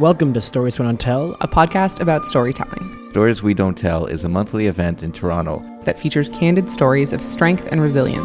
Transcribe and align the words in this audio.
Welcome 0.00 0.32
to 0.32 0.40
Stories 0.40 0.78
We 0.78 0.86
Don't 0.86 0.98
Tell, 0.98 1.36
a 1.42 1.46
podcast 1.46 2.00
about 2.00 2.24
storytelling. 2.24 3.10
Stories 3.10 3.42
We 3.42 3.52
Don't 3.52 3.76
Tell 3.76 4.06
is 4.06 4.24
a 4.24 4.30
monthly 4.30 4.66
event 4.66 5.02
in 5.02 5.12
Toronto 5.12 5.62
that 5.82 5.98
features 5.98 6.30
candid 6.30 6.72
stories 6.72 7.12
of 7.12 7.22
strength 7.22 7.68
and 7.70 7.82
resilience. 7.82 8.24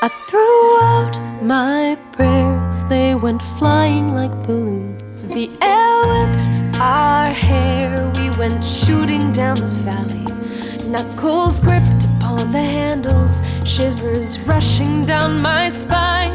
I 0.00 0.08
threw 0.26 0.80
out 0.80 1.42
my 1.42 1.98
prayers, 2.12 2.82
they 2.84 3.16
went 3.16 3.42
flying 3.42 4.14
like 4.14 4.30
balloons. 4.46 5.24
The 5.24 5.50
air 5.60 6.00
whipped 6.06 6.80
our 6.80 7.26
hair, 7.26 8.10
we 8.16 8.30
went 8.38 8.64
shooting 8.64 9.30
down 9.30 9.60
the 9.60 9.66
valley. 9.84 10.24
Knuckles 10.90 11.60
gripped 11.60 12.06
upon 12.16 12.50
the 12.50 12.62
handles, 12.62 13.42
shivers 13.66 14.40
rushing 14.40 15.02
down 15.02 15.42
my 15.42 15.68
spine. 15.68 16.32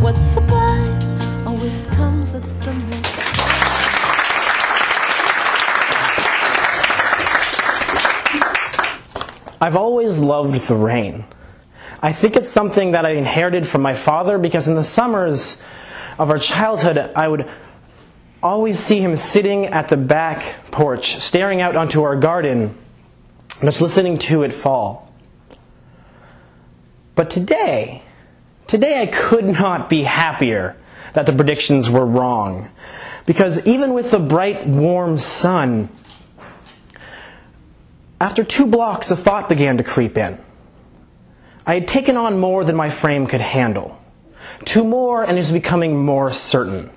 What's 0.00 0.24
sublime 0.26 1.44
always 1.44 1.86
comes 1.86 2.36
at 2.36 2.44
the 2.62 2.72
most. 2.72 3.05
I've 9.60 9.76
always 9.76 10.18
loved 10.18 10.68
the 10.68 10.74
rain. 10.74 11.24
I 12.02 12.12
think 12.12 12.36
it's 12.36 12.50
something 12.50 12.90
that 12.92 13.06
I 13.06 13.10
inherited 13.10 13.66
from 13.66 13.82
my 13.82 13.94
father 13.94 14.38
because 14.38 14.68
in 14.68 14.74
the 14.74 14.84
summers 14.84 15.60
of 16.18 16.30
our 16.30 16.38
childhood, 16.38 16.98
I 16.98 17.26
would 17.26 17.50
always 18.42 18.78
see 18.78 19.00
him 19.00 19.16
sitting 19.16 19.66
at 19.66 19.88
the 19.88 19.96
back 19.96 20.70
porch, 20.70 21.16
staring 21.16 21.60
out 21.60 21.74
onto 21.74 22.02
our 22.02 22.16
garden, 22.16 22.76
just 23.62 23.80
listening 23.80 24.18
to 24.18 24.42
it 24.42 24.52
fall. 24.52 25.12
But 27.14 27.30
today, 27.30 28.02
today 28.66 29.00
I 29.00 29.06
could 29.06 29.46
not 29.46 29.88
be 29.88 30.02
happier 30.02 30.76
that 31.14 31.24
the 31.24 31.32
predictions 31.32 31.88
were 31.88 32.04
wrong. 32.04 32.68
Because 33.24 33.66
even 33.66 33.94
with 33.94 34.10
the 34.10 34.20
bright, 34.20 34.66
warm 34.66 35.18
sun, 35.18 35.88
after 38.20 38.44
two 38.44 38.66
blocks, 38.66 39.10
a 39.10 39.16
thought 39.16 39.48
began 39.48 39.78
to 39.78 39.84
creep 39.84 40.16
in. 40.16 40.38
I 41.66 41.74
had 41.74 41.88
taken 41.88 42.16
on 42.16 42.38
more 42.38 42.64
than 42.64 42.76
my 42.76 42.90
frame 42.90 43.26
could 43.26 43.40
handle. 43.40 44.00
Two 44.64 44.84
more, 44.84 45.24
and 45.24 45.32
it 45.32 45.40
was 45.40 45.50
becoming 45.52 46.02
more 46.02 46.32
certain. 46.32 46.90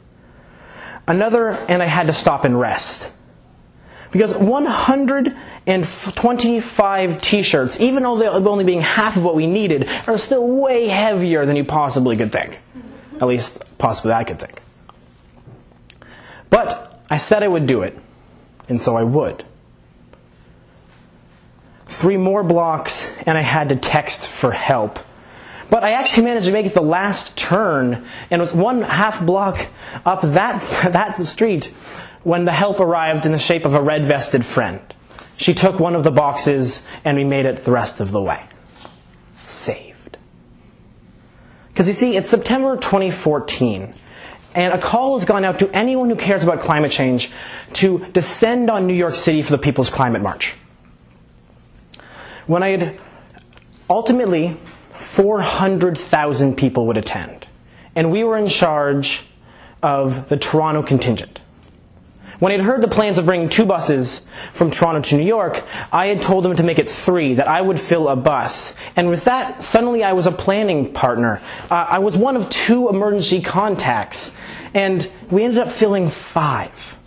Another, 1.08 1.50
and 1.50 1.84
I 1.84 1.88
had 1.88 2.08
to 2.08 2.14
stop 2.14 2.46
and 2.46 2.58
rest. 2.60 3.12
Because 4.12 4.36
125 4.36 7.22
t 7.22 7.42
shirts, 7.42 7.82
even 7.82 8.04
though 8.04 8.18
they're 8.18 8.32
only 8.32 8.64
being 8.64 8.82
half 8.82 9.18
of 9.18 9.24
what 9.24 9.36
we 9.36 9.46
needed, 9.46 9.88
are 10.08 10.18
still 10.18 10.48
way 10.48 10.88
heavier 10.88 11.46
than 11.46 11.56
you 11.56 11.66
possibly 11.66 12.16
could 12.16 12.32
think. 12.32 12.60
At 13.20 13.28
least, 13.28 13.64
possibly 13.78 14.14
I 14.14 14.24
could 14.24 14.40
think. 14.40 14.62
But 16.50 17.04
I 17.10 17.18
said 17.18 17.44
I 17.44 17.48
would 17.48 17.66
do 17.66 17.82
it, 17.82 17.98
and 18.68 18.82
so 18.82 18.96
I 18.96 19.04
would 19.04 19.44
three 22.00 22.18
more 22.18 22.44
blocks, 22.44 23.12
and 23.26 23.38
I 23.38 23.42
had 23.42 23.70
to 23.70 23.76
text 23.76 24.26
for 24.28 24.52
help. 24.52 25.00
But 25.70 25.84
I 25.84 25.92
actually 25.92 26.24
managed 26.24 26.46
to 26.46 26.52
make 26.54 26.66
it 26.66 26.74
the 26.74 26.82
last 26.82 27.38
turn, 27.38 28.06
and 28.32 28.42
was 28.42 28.54
one 28.54 28.82
half 28.82 29.24
block 29.26 29.68
up 30.06 30.22
that, 30.22 30.62
that 30.92 31.18
street 31.28 31.66
when 32.24 32.46
the 32.46 32.54
help 32.54 32.80
arrived 32.80 33.26
in 33.26 33.32
the 33.32 33.38
shape 33.38 33.66
of 33.66 33.74
a 33.74 33.82
red 33.82 34.06
vested 34.06 34.46
friend. 34.46 34.82
She 35.38 35.54
took 35.54 35.80
one 35.80 35.96
of 35.96 36.04
the 36.04 36.12
boxes, 36.12 36.86
and 37.04 37.18
we 37.18 37.24
made 37.24 37.46
it 37.46 37.64
the 37.64 37.72
rest 37.72 38.00
of 38.00 38.12
the 38.12 38.22
way. 38.22 38.44
Saved. 39.38 40.18
Because 41.68 41.88
you 41.88 41.94
see, 41.94 42.16
it's 42.18 42.30
September 42.30 42.76
2014, 42.76 43.94
and 44.56 44.74
a 44.74 44.78
call 44.78 45.18
has 45.18 45.28
gone 45.28 45.46
out 45.46 45.60
to 45.60 45.70
anyone 45.76 46.10
who 46.10 46.16
cares 46.16 46.44
about 46.44 46.62
climate 46.62 46.92
change 46.92 47.32
to 47.74 48.06
descend 48.12 48.70
on 48.70 48.88
New 48.88 48.94
York 48.94 49.14
City 49.14 49.42
for 49.42 49.52
the 49.52 49.58
People's 49.58 49.90
Climate 49.90 50.22
March 50.22 50.56
when 52.50 52.64
I 52.64 52.70
had 52.70 53.00
ultimately 53.88 54.58
400,000 54.90 56.56
people 56.58 56.88
would 56.88 56.98
attend, 56.98 57.46
and 57.96 58.12
we 58.12 58.24
were 58.24 58.38
in 58.38 58.48
charge 58.48 59.24
of 59.84 60.30
the 60.30 60.38
Toronto 60.38 60.82
contingent. 60.82 61.42
When 62.40 62.52
I 62.52 62.56
had 62.56 62.66
heard 62.66 62.82
the 62.82 62.88
plans 62.88 63.20
of 63.20 63.26
bringing 63.26 63.50
two 63.50 63.68
buses 63.68 64.26
from 64.52 64.72
Toronto 64.72 65.02
to 65.02 65.18
New 65.18 65.28
York, 65.28 65.64
I 65.92 66.08
had 66.08 66.24
told 66.24 66.44
them 66.44 66.56
to 66.56 66.64
make 66.64 66.80
it 66.80 66.90
three, 66.90 67.36
that 67.36 67.48
I 67.48 67.62
would 67.62 67.80
fill 67.80 68.10
a 68.10 68.16
bus. 68.16 68.74
And 68.96 69.10
with 69.10 69.26
that, 69.26 69.62
suddenly 69.62 70.04
I 70.04 70.14
was 70.14 70.26
a 70.26 70.32
planning 70.32 70.92
partner. 70.92 71.42
Uh, 71.70 71.76
I 71.76 72.00
was 72.00 72.18
one 72.18 72.36
of 72.36 72.50
two 72.50 72.90
emergency 72.90 73.42
contacts, 73.42 74.34
and 74.74 75.08
we 75.30 75.44
ended 75.44 75.60
up 75.60 75.70
filling 75.70 76.10
five. 76.10 76.99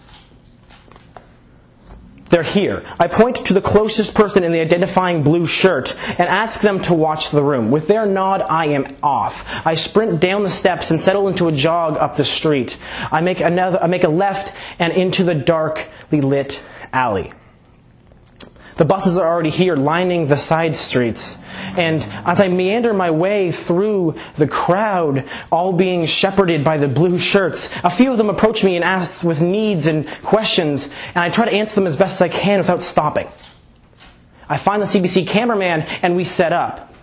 They're 2.33 2.43
here. 2.43 2.83
I 2.99 3.09
point 3.09 3.37
to 3.45 3.53
the 3.53 3.61
closest 3.61 4.15
person 4.15 4.43
in 4.43 4.53
the 4.53 4.61
identifying 4.61 5.23
blue 5.23 5.47
shirt 5.47 5.95
and 6.19 6.23
ask 6.23 6.63
them 6.63 6.81
to 6.83 6.95
watch 6.95 7.29
the 7.29 7.43
room. 7.43 7.71
With 7.71 7.89
their 7.89 8.07
nod, 8.07 8.41
I 8.41 8.69
am 8.69 8.97
off. 9.03 9.45
I 9.67 9.75
sprint 9.75 10.19
down 10.19 10.43
the 10.43 10.51
steps 10.51 10.91
and 10.91 10.99
settle 10.99 11.29
into 11.29 11.49
a 11.49 11.53
jog 11.53 11.99
up 11.99 12.17
the 12.17 12.25
street. 12.25 12.79
I 13.13 13.21
make 13.21 13.41
another, 13.41 13.79
I 13.83 13.87
make 13.87 14.05
a 14.05 14.09
left 14.09 14.57
and 14.79 14.95
into 14.95 15.25
the 15.25 15.35
darkly 15.35 16.23
lit 16.23 16.63
alley. 16.91 17.35
The 18.77 18.85
buses 18.85 19.17
are 19.17 19.27
already 19.27 19.51
here, 19.51 19.77
lining 19.77 20.27
the 20.27 20.37
side 20.37 20.77
streets. 20.77 21.39
And 21.77 22.03
as 22.27 22.41
I 22.41 22.49
meander 22.49 22.93
my 22.93 23.11
way 23.11 23.53
through 23.53 24.19
the 24.37 24.49
crowd, 24.49 25.29
all 25.51 25.73
being 25.73 26.07
shepherded 26.07 26.65
by 26.65 26.79
the 26.79 26.89
blue 26.89 27.19
shirts, 27.19 27.69
a 27.85 27.91
few 27.91 28.11
of 28.11 28.19
them 28.19 28.31
approach 28.31 28.65
me 28.65 28.77
and 28.77 28.85
ask 28.85 29.23
with 29.23 29.41
needs 29.41 29.87
and 29.87 30.07
questions, 30.23 30.91
and 31.15 31.19
I 31.19 31.31
try 31.31 31.45
to 31.45 31.53
answer 31.53 31.77
them 31.77 31.87
as 31.87 31.97
best 31.97 32.15
as 32.15 32.23
I 32.23 32.29
can 32.29 32.59
without 32.59 32.83
stopping. 32.83 33.29
I 34.49 34.57
find 34.57 34.83
the 34.83 34.87
CBC 34.87 35.27
cameraman, 35.27 35.83
and 36.03 36.17
we 36.17 36.25
set 36.25 36.53
up. 36.53 36.95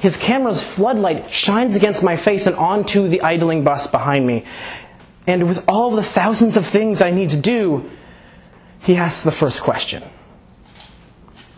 His 0.00 0.16
camera's 0.16 0.62
floodlight 0.62 1.30
shines 1.30 1.76
against 1.76 2.02
my 2.02 2.16
face 2.16 2.46
and 2.46 2.56
onto 2.56 3.08
the 3.08 3.22
idling 3.22 3.64
bus 3.64 3.86
behind 3.86 4.26
me. 4.26 4.44
And 5.26 5.48
with 5.48 5.64
all 5.68 5.92
the 5.92 6.02
thousands 6.02 6.56
of 6.56 6.66
things 6.66 7.00
I 7.00 7.10
need 7.10 7.30
to 7.30 7.36
do, 7.36 7.88
he 8.80 8.96
asks 8.96 9.22
the 9.22 9.30
first 9.30 9.62
question. 9.62 10.02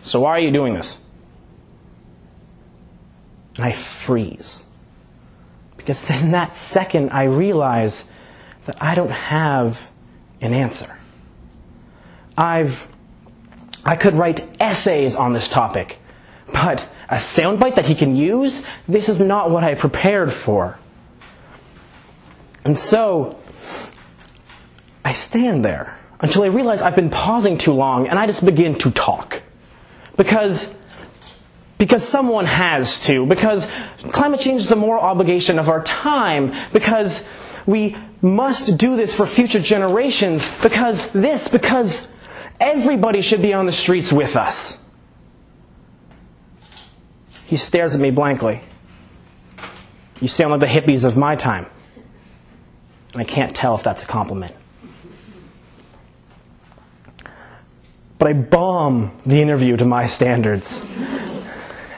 So 0.05 0.19
why 0.19 0.31
are 0.31 0.39
you 0.39 0.51
doing 0.51 0.75
this? 0.75 0.97
I 3.57 3.71
freeze. 3.71 4.61
Because 5.77 6.07
in 6.09 6.31
that 6.31 6.55
second, 6.55 7.09
I 7.09 7.23
realize 7.23 8.05
that 8.67 8.81
I 8.81 8.93
don't 8.93 9.11
have 9.11 9.89
an 10.41 10.53
answer. 10.53 10.95
I've, 12.37 12.87
I 13.83 13.95
could 13.95 14.13
write 14.13 14.61
essays 14.61 15.15
on 15.15 15.33
this 15.33 15.49
topic, 15.49 15.97
but 16.53 16.87
a 17.09 17.15
soundbite 17.15 17.75
that 17.75 17.87
he 17.87 17.95
can 17.95 18.15
use, 18.15 18.63
this 18.87 19.09
is 19.09 19.19
not 19.19 19.49
what 19.49 19.63
I 19.63 19.73
prepared 19.73 20.31
for. 20.31 20.77
And 22.63 22.77
so, 22.77 23.39
I 25.03 25.13
stand 25.13 25.65
there 25.65 25.99
until 26.19 26.43
I 26.43 26.47
realize 26.47 26.81
I've 26.83 26.95
been 26.95 27.09
pausing 27.09 27.57
too 27.57 27.73
long 27.73 28.07
and 28.07 28.19
I 28.19 28.27
just 28.27 28.45
begin 28.45 28.77
to 28.79 28.91
talk. 28.91 29.41
Because, 30.17 30.73
because 31.77 32.07
someone 32.07 32.45
has 32.45 33.03
to. 33.05 33.25
Because 33.25 33.69
climate 34.11 34.39
change 34.39 34.61
is 34.61 34.69
the 34.69 34.75
moral 34.75 35.03
obligation 35.03 35.59
of 35.59 35.69
our 35.69 35.83
time. 35.83 36.53
Because 36.73 37.27
we 37.65 37.95
must 38.21 38.77
do 38.77 38.95
this 38.95 39.15
for 39.15 39.25
future 39.25 39.59
generations. 39.59 40.49
Because 40.61 41.11
this, 41.11 41.47
because 41.47 42.11
everybody 42.59 43.21
should 43.21 43.41
be 43.41 43.53
on 43.53 43.65
the 43.65 43.73
streets 43.73 44.11
with 44.11 44.35
us. 44.35 44.81
He 47.47 47.57
stares 47.57 47.93
at 47.93 48.01
me 48.01 48.11
blankly. 48.11 48.61
You 50.21 50.27
sound 50.27 50.51
like 50.51 50.59
the 50.61 50.65
hippies 50.65 51.03
of 51.03 51.17
my 51.17 51.35
time. 51.35 51.67
I 53.15 53.23
can't 53.23 53.55
tell 53.55 53.75
if 53.75 53.83
that's 53.83 54.03
a 54.03 54.05
compliment. 54.05 54.55
But 58.17 58.27
I 58.27 58.33
bomb 58.33 59.19
the 59.25 59.41
interview 59.41 59.77
to 59.77 59.85
my 59.85 60.05
standards. 60.05 60.83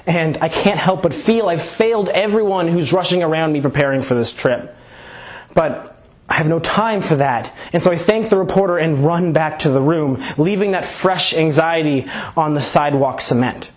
And 0.06 0.38
I 0.38 0.48
can't 0.48 0.80
help 0.80 1.02
but 1.02 1.14
feel 1.14 1.50
I've 1.50 1.62
failed 1.62 2.10
everyone 2.10 2.70
who's 2.70 2.94
rushing 2.94 3.24
around 3.24 3.52
me 3.52 3.62
preparing 3.62 4.02
for 4.02 4.16
this 4.16 4.32
trip. 4.32 4.76
But 5.54 6.02
I 6.30 6.36
have 6.36 6.48
no 6.48 6.60
time 6.60 7.02
for 7.02 7.16
that. 7.18 7.54
And 7.74 7.84
so 7.84 7.92
I 7.92 7.98
thank 7.98 8.30
the 8.30 8.38
reporter 8.38 8.78
and 8.78 9.06
run 9.06 9.34
back 9.34 9.60
to 9.60 9.70
the 9.70 9.82
room, 9.82 10.24
leaving 10.38 10.72
that 10.72 10.86
fresh 10.86 11.34
anxiety 11.34 12.08
on 12.36 12.54
the 12.54 12.62
sidewalk 12.62 13.22
cement. 13.22 13.70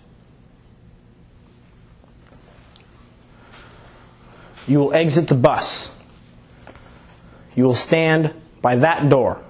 You 4.67 4.79
will 4.79 4.93
exit 4.93 5.27
the 5.27 5.35
bus. 5.35 5.93
You 7.55 7.65
will 7.65 7.75
stand 7.75 8.33
by 8.61 8.77
that 8.77 9.09
door. 9.09 9.41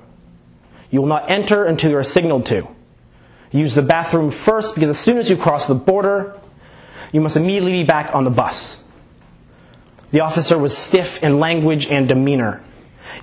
You 0.90 1.02
will 1.02 1.08
not 1.08 1.30
enter 1.30 1.66
until 1.66 1.92
you 1.92 1.98
are 1.98 2.04
signaled 2.04 2.46
to. 2.48 2.68
Use 3.52 3.76
the 3.76 3.82
bathroom 3.82 4.32
first 4.32 4.76
because 4.76 4.90
as 4.90 5.00
soon 5.00 5.18
as 5.18 5.30
you 5.30 5.36
cross 5.36 5.68
the 5.68 5.76
border, 5.76 6.40
you 7.12 7.20
must 7.20 7.36
immediately 7.36 7.74
be 7.74 7.84
back 7.84 8.14
on 8.16 8.24
the 8.24 8.30
bus. 8.30 8.82
The 10.12 10.22
officer 10.22 10.58
was 10.58 10.78
stiff 10.78 11.22
in 11.24 11.40
language 11.40 11.88
and 11.88 12.08
demeanor. 12.08 12.64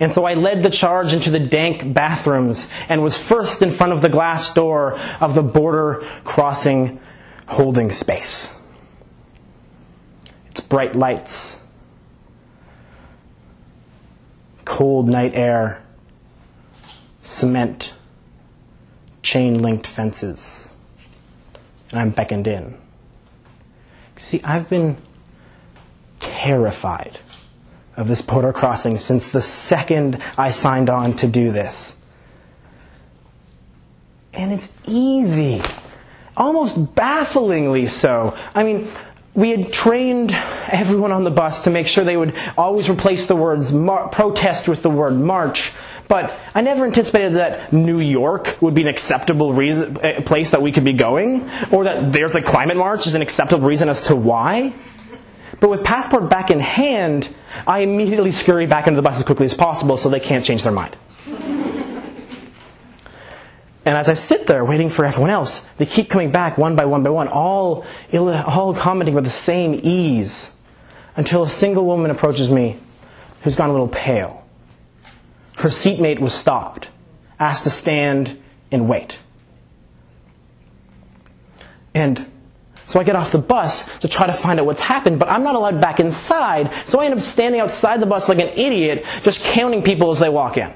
And 0.00 0.12
so 0.12 0.24
I 0.26 0.34
led 0.34 0.62
the 0.62 0.70
charge 0.70 1.14
into 1.14 1.30
the 1.30 1.38
dank 1.38 1.94
bathrooms 1.94 2.70
and 2.88 3.02
was 3.02 3.16
first 3.16 3.62
in 3.62 3.70
front 3.70 3.92
of 3.92 4.02
the 4.02 4.08
glass 4.08 4.52
door 4.52 4.98
of 5.20 5.34
the 5.34 5.42
border 5.42 6.06
crossing 6.24 7.00
holding 7.46 7.90
space. 7.90 8.52
Its 10.50 10.60
bright 10.60 10.94
lights, 10.94 11.62
cold 14.64 15.08
night 15.08 15.32
air, 15.34 15.82
cement, 17.22 17.94
chain 19.28 19.60
linked 19.60 19.86
fences. 19.86 20.70
And 21.90 22.00
I'm 22.00 22.10
beckoned 22.10 22.46
in. 22.46 22.78
See, 24.16 24.40
I've 24.42 24.70
been 24.70 24.96
terrified 26.18 27.18
of 27.94 28.08
this 28.08 28.22
border 28.22 28.54
crossing 28.54 28.96
since 28.96 29.28
the 29.28 29.42
second 29.42 30.22
I 30.38 30.50
signed 30.50 30.88
on 30.88 31.14
to 31.16 31.26
do 31.26 31.52
this. 31.52 31.94
And 34.32 34.50
it's 34.50 34.74
easy, 34.86 35.60
almost 36.34 36.94
bafflingly 36.94 37.84
so. 37.84 38.34
I 38.54 38.64
mean, 38.64 38.88
we 39.34 39.50
had 39.50 39.70
trained 39.70 40.32
everyone 40.68 41.12
on 41.12 41.24
the 41.24 41.30
bus 41.30 41.64
to 41.64 41.70
make 41.70 41.86
sure 41.86 42.02
they 42.02 42.16
would 42.16 42.34
always 42.56 42.88
replace 42.88 43.26
the 43.26 43.36
words 43.36 43.74
mar- 43.74 44.08
protest 44.08 44.68
with 44.68 44.82
the 44.82 44.90
word 44.90 45.18
march. 45.18 45.72
But 46.08 46.32
I 46.54 46.62
never 46.62 46.86
anticipated 46.86 47.34
that 47.34 47.70
New 47.72 48.00
York 48.00 48.60
would 48.62 48.74
be 48.74 48.80
an 48.82 48.88
acceptable 48.88 49.52
reason, 49.52 49.98
uh, 49.98 50.22
place 50.22 50.52
that 50.52 50.62
we 50.62 50.72
could 50.72 50.84
be 50.84 50.94
going, 50.94 51.48
or 51.70 51.84
that 51.84 52.12
there's 52.12 52.34
a 52.34 52.40
climate 52.40 52.78
march 52.78 53.06
is 53.06 53.14
an 53.14 53.20
acceptable 53.20 53.68
reason 53.68 53.90
as 53.90 54.02
to 54.04 54.16
why. 54.16 54.72
But 55.60 55.68
with 55.68 55.84
passport 55.84 56.30
back 56.30 56.50
in 56.50 56.60
hand, 56.60 57.34
I 57.66 57.80
immediately 57.80 58.32
scurry 58.32 58.66
back 58.66 58.86
into 58.86 58.96
the 58.96 59.02
bus 59.02 59.18
as 59.18 59.24
quickly 59.24 59.44
as 59.44 59.54
possible 59.54 59.96
so 59.98 60.08
they 60.08 60.20
can't 60.20 60.44
change 60.44 60.62
their 60.62 60.72
mind. 60.72 60.96
And 63.84 63.96
as 63.96 64.08
I 64.08 64.14
sit 64.14 64.46
there 64.46 64.64
waiting 64.64 64.88
for 64.90 65.04
everyone 65.04 65.30
else, 65.30 65.60
they 65.78 65.86
keep 65.86 66.10
coming 66.10 66.30
back 66.30 66.58
one 66.58 66.76
by 66.76 66.84
one 66.84 67.02
by 67.02 67.10
one, 67.10 67.28
all, 67.28 67.86
all 68.12 68.74
commenting 68.74 69.14
with 69.14 69.24
the 69.24 69.30
same 69.30 69.78
ease, 69.82 70.52
until 71.16 71.42
a 71.42 71.48
single 71.48 71.84
woman 71.84 72.10
approaches 72.10 72.50
me 72.50 72.76
who's 73.42 73.56
gone 73.56 73.70
a 73.70 73.72
little 73.72 73.88
pale. 73.88 74.44
Her 75.58 75.70
seatmate 75.70 76.20
was 76.20 76.32
stopped, 76.32 76.88
asked 77.38 77.64
to 77.64 77.70
stand 77.70 78.40
and 78.70 78.88
wait. 78.88 79.18
And 81.94 82.30
so 82.84 83.00
I 83.00 83.04
get 83.04 83.16
off 83.16 83.32
the 83.32 83.38
bus 83.38 83.88
to 83.98 84.08
try 84.08 84.26
to 84.26 84.32
find 84.32 84.60
out 84.60 84.66
what's 84.66 84.80
happened, 84.80 85.18
but 85.18 85.28
I'm 85.28 85.42
not 85.42 85.56
allowed 85.56 85.80
back 85.80 86.00
inside, 86.00 86.72
so 86.86 87.00
I 87.00 87.06
end 87.06 87.14
up 87.14 87.20
standing 87.20 87.60
outside 87.60 88.00
the 88.00 88.06
bus 88.06 88.28
like 88.28 88.38
an 88.38 88.48
idiot, 88.48 89.04
just 89.24 89.44
counting 89.44 89.82
people 89.82 90.12
as 90.12 90.20
they 90.20 90.28
walk 90.28 90.56
in. 90.56 90.72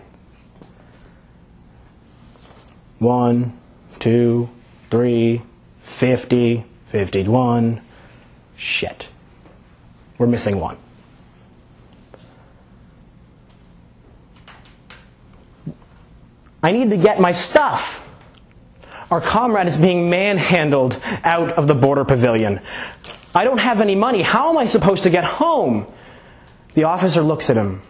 One, 2.98 3.58
two, 3.98 4.50
three, 4.90 5.42
fifty, 5.80 6.64
fifty-one. 6.88 7.80
Shit. 8.56 9.08
We're 10.18 10.26
missing 10.26 10.58
one. 10.58 10.76
I 16.62 16.72
need 16.72 16.90
to 16.90 16.96
get 16.96 17.20
my 17.20 17.32
stuff. 17.32 18.08
Our 19.10 19.20
comrade 19.20 19.66
is 19.66 19.76
being 19.76 20.08
manhandled 20.08 21.00
out 21.04 21.52
of 21.52 21.66
the 21.66 21.74
border 21.74 22.04
pavilion. 22.04 22.60
I 23.34 23.44
don't 23.44 23.58
have 23.58 23.80
any 23.80 23.94
money. 23.94 24.22
How 24.22 24.50
am 24.50 24.58
I 24.58 24.66
supposed 24.66 25.02
to 25.02 25.10
get 25.10 25.24
home? 25.24 25.86
The 26.74 26.84
officer 26.84 27.20
looks 27.22 27.50
at 27.50 27.56
him. 27.56 27.82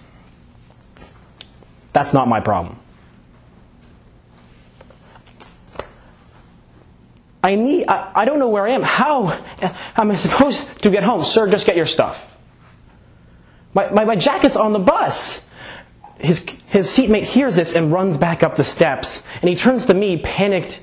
That's 1.92 2.14
not 2.14 2.26
my 2.26 2.40
problem. 2.40 2.78
I 7.44 7.56
need, 7.56 7.86
I, 7.88 8.10
I 8.14 8.24
don't 8.24 8.38
know 8.38 8.48
where 8.48 8.66
I 8.66 8.70
am. 8.70 8.82
How 8.82 9.32
am 9.96 10.10
I 10.10 10.14
supposed 10.14 10.82
to 10.82 10.90
get 10.90 11.02
home? 11.02 11.24
Sir, 11.24 11.50
just 11.50 11.66
get 11.66 11.76
your 11.76 11.86
stuff. 11.86 12.32
My, 13.74 13.90
my, 13.90 14.04
my 14.04 14.16
jacket's 14.16 14.56
on 14.56 14.72
the 14.72 14.78
bus. 14.78 15.48
His, 16.19 16.47
his 16.67 16.91
seatmate 16.91 17.25
hears 17.25 17.56
this 17.56 17.75
and 17.75 17.93
runs 17.93 18.17
back 18.17 18.43
up 18.43 18.55
the 18.55 18.64
steps, 18.64 19.25
and 19.41 19.49
he 19.49 19.56
turns 19.56 19.87
to 19.87 19.94
me, 19.94 20.19
panicked 20.19 20.82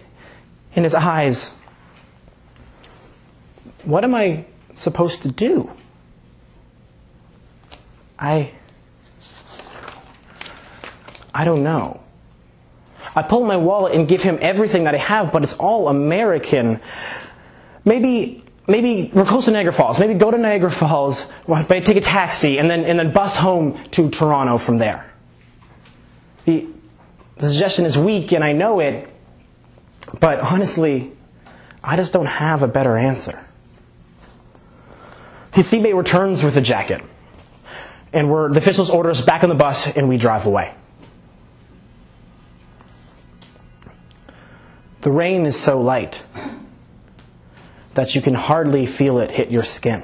in 0.73 0.83
his 0.83 0.95
eyes. 0.95 1.55
What 3.83 4.03
am 4.03 4.15
I 4.15 4.45
supposed 4.75 5.23
to 5.23 5.31
do? 5.31 5.71
I. 8.17 8.51
I 11.33 11.45
don't 11.45 11.63
know. 11.63 12.01
I 13.15 13.23
pull 13.23 13.45
my 13.45 13.57
wallet 13.57 13.93
and 13.93 14.07
give 14.07 14.21
him 14.21 14.37
everything 14.41 14.83
that 14.83 14.93
I 14.93 14.97
have, 14.97 15.31
but 15.31 15.43
it's 15.43 15.53
all 15.53 15.87
American. 15.87 16.79
Maybe, 17.85 18.43
maybe 18.67 19.09
we're 19.13 19.25
close 19.25 19.45
to 19.45 19.51
Niagara 19.51 19.73
Falls. 19.73 19.99
Maybe 19.99 20.13
go 20.13 20.31
to 20.31 20.37
Niagara 20.37 20.71
Falls, 20.71 21.31
take 21.47 21.87
a 21.87 22.01
taxi, 22.01 22.57
and 22.57 22.69
then, 22.69 22.85
and 22.85 22.99
then 22.99 23.13
bus 23.13 23.35
home 23.37 23.81
to 23.91 24.09
Toronto 24.09 24.57
from 24.57 24.77
there. 24.77 25.08
The, 26.49 26.65
the 27.37 27.47
suggestion 27.51 27.85
is 27.85 27.95
weak, 27.95 28.31
and 28.31 28.43
I 28.43 28.53
know 28.53 28.79
it, 28.79 29.07
but 30.19 30.39
honestly, 30.39 31.11
I 31.83 31.95
just 31.95 32.11
don't 32.11 32.25
have 32.25 32.63
a 32.63 32.67
better 32.67 32.97
answer. 32.97 33.45
His 35.53 35.69
seatmate 35.69 35.93
returns 35.93 36.41
with 36.41 36.57
a 36.57 36.61
jacket, 36.61 37.03
and 38.11 38.31
we're, 38.31 38.51
the 38.51 38.57
officials 38.57 38.89
order 38.89 39.11
us 39.11 39.21
back 39.21 39.43
on 39.43 39.49
the 39.49 39.55
bus, 39.55 39.95
and 39.95 40.09
we 40.09 40.17
drive 40.17 40.47
away. 40.47 40.73
The 45.01 45.11
rain 45.11 45.45
is 45.45 45.55
so 45.55 45.79
light 45.79 46.23
that 47.93 48.15
you 48.15 48.23
can 48.23 48.33
hardly 48.33 48.87
feel 48.87 49.19
it 49.19 49.29
hit 49.29 49.51
your 49.51 49.61
skin. 49.61 50.03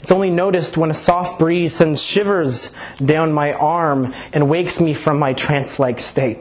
It's 0.00 0.12
only 0.12 0.30
noticed 0.30 0.76
when 0.76 0.90
a 0.90 0.94
soft 0.94 1.38
breeze 1.38 1.74
sends 1.74 2.02
shivers 2.02 2.74
down 3.04 3.32
my 3.32 3.52
arm 3.52 4.14
and 4.32 4.48
wakes 4.48 4.80
me 4.80 4.94
from 4.94 5.18
my 5.18 5.32
trance 5.32 5.78
like 5.78 6.00
state. 6.00 6.38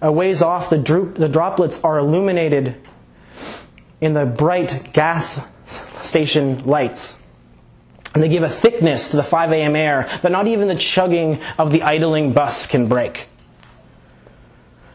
A 0.00 0.12
ways 0.12 0.42
off, 0.42 0.70
the, 0.70 0.78
droop, 0.78 1.16
the 1.16 1.28
droplets 1.28 1.82
are 1.82 1.98
illuminated 1.98 2.76
in 4.00 4.14
the 4.14 4.26
bright 4.26 4.92
gas 4.92 5.40
station 6.02 6.64
lights. 6.64 7.20
And 8.14 8.22
they 8.22 8.28
give 8.28 8.42
a 8.42 8.48
thickness 8.48 9.10
to 9.10 9.16
the 9.16 9.22
5 9.22 9.52
a.m. 9.52 9.76
air 9.76 10.08
that 10.22 10.32
not 10.32 10.46
even 10.46 10.68
the 10.68 10.76
chugging 10.76 11.40
of 11.58 11.70
the 11.70 11.82
idling 11.82 12.32
bus 12.32 12.66
can 12.66 12.88
break. 12.88 13.28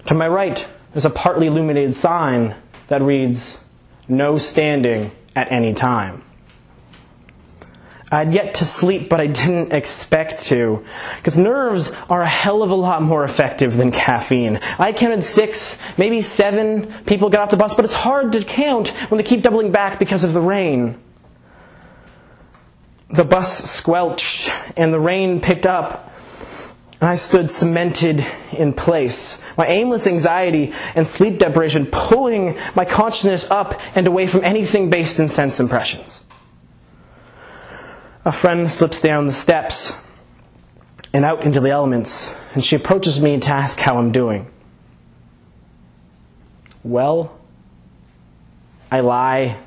To 0.06 0.14
my 0.14 0.28
right, 0.28 0.66
there's 0.94 1.06
a 1.06 1.10
partly 1.10 1.48
illuminated 1.48 1.96
sign 1.96 2.56
that 2.88 3.02
reads, 3.02 3.64
No 4.08 4.38
standing 4.38 5.12
at 5.36 5.52
any 5.52 5.74
time. 5.74 6.24
I'd 8.14 8.32
yet 8.32 8.54
to 8.56 8.66
sleep, 8.66 9.10
but 9.10 9.20
I 9.20 9.26
didn't 9.26 9.74
expect 9.74 10.44
to. 10.44 10.86
Because 11.18 11.36
nerves 11.36 11.92
are 12.12 12.22
a 12.22 12.30
hell 12.30 12.62
of 12.62 12.70
a 12.70 12.76
lot 12.76 13.02
more 13.02 13.24
effective 13.24 13.76
than 13.76 13.92
caffeine. 13.92 14.58
I 14.78 14.94
counted 14.94 15.24
six, 15.24 15.80
maybe 15.98 16.22
seven 16.22 16.94
people 17.06 17.32
got 17.32 17.42
off 17.42 17.50
the 17.50 17.58
bus, 17.58 17.74
but 17.74 17.86
it's 17.86 17.96
hard 17.96 18.34
to 18.34 18.44
count 18.44 18.90
when 19.10 19.18
they 19.18 19.24
keep 19.24 19.42
doubling 19.42 19.72
back 19.72 19.98
because 19.98 20.24
of 20.24 20.34
the 20.34 20.42
rain. 20.42 21.02
The 23.10 23.24
bus 23.24 23.72
squelched 23.72 24.48
and 24.78 24.94
the 24.94 25.00
rain 25.00 25.42
picked 25.42 25.66
up. 25.66 26.14
I 27.02 27.16
stood 27.16 27.50
cemented 27.50 28.24
in 28.56 28.74
place, 28.74 29.42
my 29.58 29.66
aimless 29.66 30.06
anxiety 30.06 30.72
and 30.96 31.08
sleep 31.08 31.40
deprivation 31.40 31.88
pulling 31.88 32.58
my 32.76 32.86
consciousness 32.86 33.50
up 33.50 33.82
and 33.96 34.06
away 34.06 34.28
from 34.28 34.46
anything 34.46 34.92
based 34.92 35.20
in 35.20 35.30
sense 35.30 35.60
impressions. 35.60 36.24
A 38.26 38.32
friend 38.32 38.72
slips 38.72 39.02
down 39.02 39.28
the 39.28 39.34
steps 39.34 40.00
and 41.14 41.26
out 41.26 41.44
into 41.44 41.60
the 41.60 41.72
elements, 41.72 42.34
and 42.54 42.64
she 42.64 42.78
approaches 42.78 43.22
me 43.22 43.38
to 43.38 43.50
ask 43.50 43.78
how 43.80 43.98
I'm 43.98 44.14
doing. 44.14 44.50
Well, 46.84 47.38
I 48.90 49.02
lie. 49.02 49.58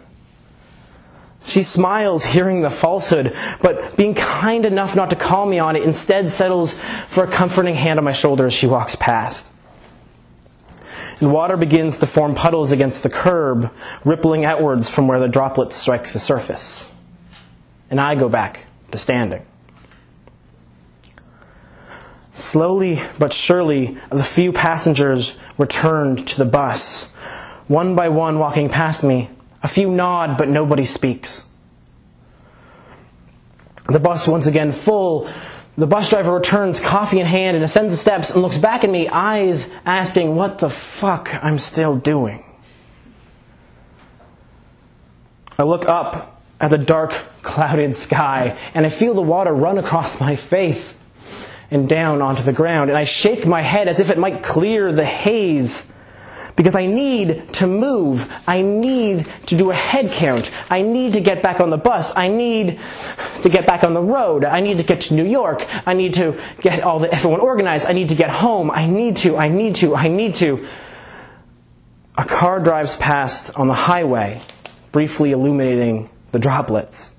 She 1.45 1.63
smiles, 1.63 2.25
hearing 2.25 2.63
the 2.63 2.71
falsehood, 2.71 3.35
but 3.61 3.95
being 3.95 4.15
kind 4.15 4.65
enough 4.65 4.97
not 4.97 5.11
to 5.11 5.17
call 5.17 5.45
me 5.45 5.59
on 5.59 5.77
it, 5.77 5.83
instead 5.83 6.31
settles 6.33 6.79
for 7.09 7.25
a 7.25 7.31
comforting 7.31 7.75
hand 7.75 7.99
on 7.99 8.05
my 8.07 8.13
shoulder 8.13 8.47
as 8.47 8.55
she 8.55 8.67
walks 8.67 8.97
past. 8.97 9.51
And 11.21 11.31
water 11.31 11.59
begins 11.59 11.99
to 11.99 12.07
form 12.07 12.35
puddles 12.35 12.73
against 12.73 13.03
the 13.03 13.11
curb, 13.11 13.71
rippling 14.03 14.47
outwards 14.47 14.89
from 14.89 15.09
where 15.09 15.21
the 15.21 15.29
droplets 15.29 15.77
strike 15.77 16.11
the 16.13 16.19
surface 16.19 16.91
and 17.91 18.01
I 18.01 18.15
go 18.15 18.29
back 18.29 18.67
to 18.93 18.99
standing. 18.99 19.45
Slowly 22.33 23.03
but 23.19 23.33
surely, 23.33 23.97
the 24.11 24.23
few 24.23 24.53
passengers 24.53 25.39
returned 25.57 26.27
to 26.29 26.37
the 26.37 26.45
bus. 26.45 27.09
One 27.67 27.95
by 27.95 28.09
one, 28.11 28.39
walking 28.39 28.69
past 28.69 29.03
me, 29.03 29.31
a 29.63 29.69
few 29.69 29.91
nod, 29.91 30.37
but 30.37 30.49
nobody 30.49 30.85
speaks. 30.85 31.47
The 33.89 34.01
bus 34.01 34.29
once 34.29 34.47
again 34.47 34.73
full, 34.73 35.29
The 35.79 35.87
bus 35.87 36.09
driver 36.09 36.33
returns, 36.33 36.81
coffee 36.81 37.21
in 37.21 37.27
hand, 37.27 37.55
and 37.55 37.63
ascends 37.63 37.91
the 37.91 37.99
steps 37.99 38.31
and 38.31 38.41
looks 38.41 38.57
back 38.57 38.83
at 38.83 38.89
me, 38.89 39.09
eyes 39.09 39.71
asking 39.85 40.35
what 40.35 40.59
the 40.59 40.71
fuck 40.71 41.35
I'm 41.43 41.59
still 41.59 41.97
doing. 41.97 42.43
I 45.59 45.65
look 45.65 45.87
up 45.87 46.36
at 46.61 46.71
the 46.71 46.79
dark, 46.79 47.13
clouded 47.43 47.95
sky, 47.95 48.57
and 48.75 48.87
I 48.87 48.91
feel 48.91 49.15
the 49.15 49.23
water 49.23 49.53
run 49.53 49.79
across 49.79 50.21
my 50.21 50.37
face 50.37 51.03
and 51.71 51.89
down 51.89 52.23
onto 52.23 52.43
the 52.43 52.53
ground, 52.53 52.91
and 52.91 52.99
I 52.99 53.05
shake 53.05 53.47
my 53.47 53.63
head 53.63 53.89
as 53.89 54.01
if 54.01 54.11
it 54.11 54.19
might 54.19 54.43
clear 54.43 54.93
the 54.93 55.05
haze. 55.05 55.93
Because 56.55 56.75
I 56.75 56.87
need 56.87 57.53
to 57.55 57.67
move. 57.67 58.33
I 58.47 58.63
need 58.63 59.27
to 59.49 59.59
do 59.59 59.71
a 59.71 59.75
head 59.75 60.11
count. 60.11 60.51
I 60.71 60.81
need 60.81 61.13
to 61.13 61.21
get 61.21 61.43
back 61.43 61.61
on 61.61 61.69
the 61.69 61.77
bus. 61.77 62.17
I 62.17 62.29
need 62.29 62.81
to 63.43 63.51
get 63.51 63.67
back 63.67 63.85
on 63.85 63.93
the 63.93 64.01
road. 64.01 64.43
I 64.43 64.61
need 64.61 64.79
to 64.79 64.83
get 64.83 65.03
to 65.03 65.15
New 65.15 65.27
York. 65.27 65.67
I 65.87 65.93
need 65.93 66.15
to 66.15 66.43
get 66.63 66.83
all 66.83 66.99
the, 66.99 67.13
everyone 67.13 67.41
organized. 67.41 67.87
I 67.87 67.93
need 67.93 68.09
to 68.09 68.15
get 68.15 68.31
home. 68.31 68.71
I 68.71 68.87
need 68.87 69.19
to, 69.19 69.37
I 69.37 69.49
need 69.49 69.75
to, 69.77 69.95
I 69.95 70.09
need 70.09 70.35
to. 70.37 70.67
A 72.17 72.25
car 72.25 72.59
drives 72.59 72.97
past 72.97 73.55
on 73.55 73.69
the 73.69 73.75
highway, 73.75 74.41
briefly 74.93 75.33
illuminating 75.33 76.09
the 76.37 76.41
droplets. 76.41 77.13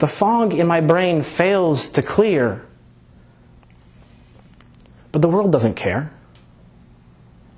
The 0.00 0.08
fog 0.08 0.52
in 0.52 0.66
my 0.66 0.80
brain 0.80 1.22
fails 1.22 1.88
to 1.90 2.02
clear. 2.02 2.66
But 5.12 5.22
the 5.22 5.28
world 5.28 5.52
doesn't 5.52 5.76
care. 5.76 6.10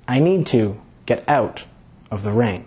I 0.07 0.19
need 0.19 0.45
to 0.47 0.79
get 1.07 1.27
out 1.27 1.63
of 2.11 2.21
the 2.21 2.31
rain. 2.31 2.65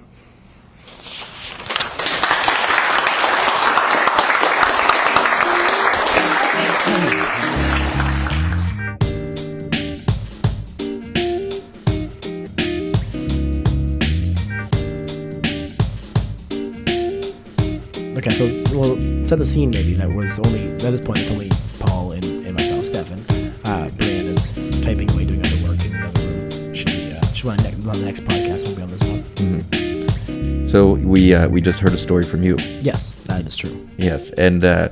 Okay, 18.26 18.34
so 18.36 18.74
we'll 18.74 19.26
set 19.26 19.38
the 19.38 19.44
scene 19.44 19.68
maybe. 19.68 19.92
That 19.92 20.10
was 20.10 20.38
only 20.38 20.70
at 20.70 20.78
this 20.78 21.00
point. 21.02 21.18
It's 21.18 21.30
only 21.30 21.50
Paul 21.78 22.12
and, 22.12 22.24
and 22.24 22.54
myself, 22.54 22.86
Stefan. 22.86 23.22
Uh, 23.66 23.90
Brienne 23.98 24.28
is 24.28 24.50
typing 24.82 25.10
away, 25.10 25.26
doing 25.26 25.44
other 25.44 25.68
work 25.68 25.84
in 25.84 25.94
another 25.94 26.20
room. 26.20 26.74
She 26.74 27.12
uh, 27.12 27.22
she 27.34 27.46
went 27.46 27.66
on, 27.66 27.82
the 27.82 27.96
next 27.98 28.24
podcast. 28.24 28.64
Won't 28.64 28.76
be 28.76 28.82
on 28.82 28.90
this 28.90 29.02
one. 29.02 30.66
So 30.66 30.92
we 30.92 31.34
uh, 31.34 31.48
we 31.48 31.60
just 31.60 31.80
heard 31.80 31.92
a 31.92 31.98
story 31.98 32.22
from 32.22 32.42
you. 32.42 32.56
Yes, 32.80 33.14
that 33.26 33.44
is 33.44 33.56
true. 33.56 33.86
Yes, 33.98 34.30
and 34.38 34.64
uh, 34.64 34.88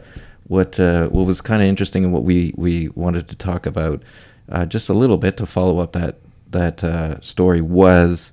what 0.48 0.78
uh, 0.78 1.08
what 1.08 1.24
was 1.24 1.40
kind 1.40 1.62
of 1.62 1.68
interesting 1.68 2.04
and 2.04 2.12
what 2.12 2.24
we, 2.24 2.52
we 2.58 2.88
wanted 2.88 3.28
to 3.28 3.34
talk 3.34 3.64
about 3.64 4.02
uh, 4.50 4.66
just 4.66 4.90
a 4.90 4.92
little 4.92 5.16
bit 5.16 5.38
to 5.38 5.46
follow 5.46 5.78
up 5.78 5.92
that 5.92 6.18
that 6.50 6.84
uh, 6.84 7.18
story 7.22 7.62
was 7.62 8.30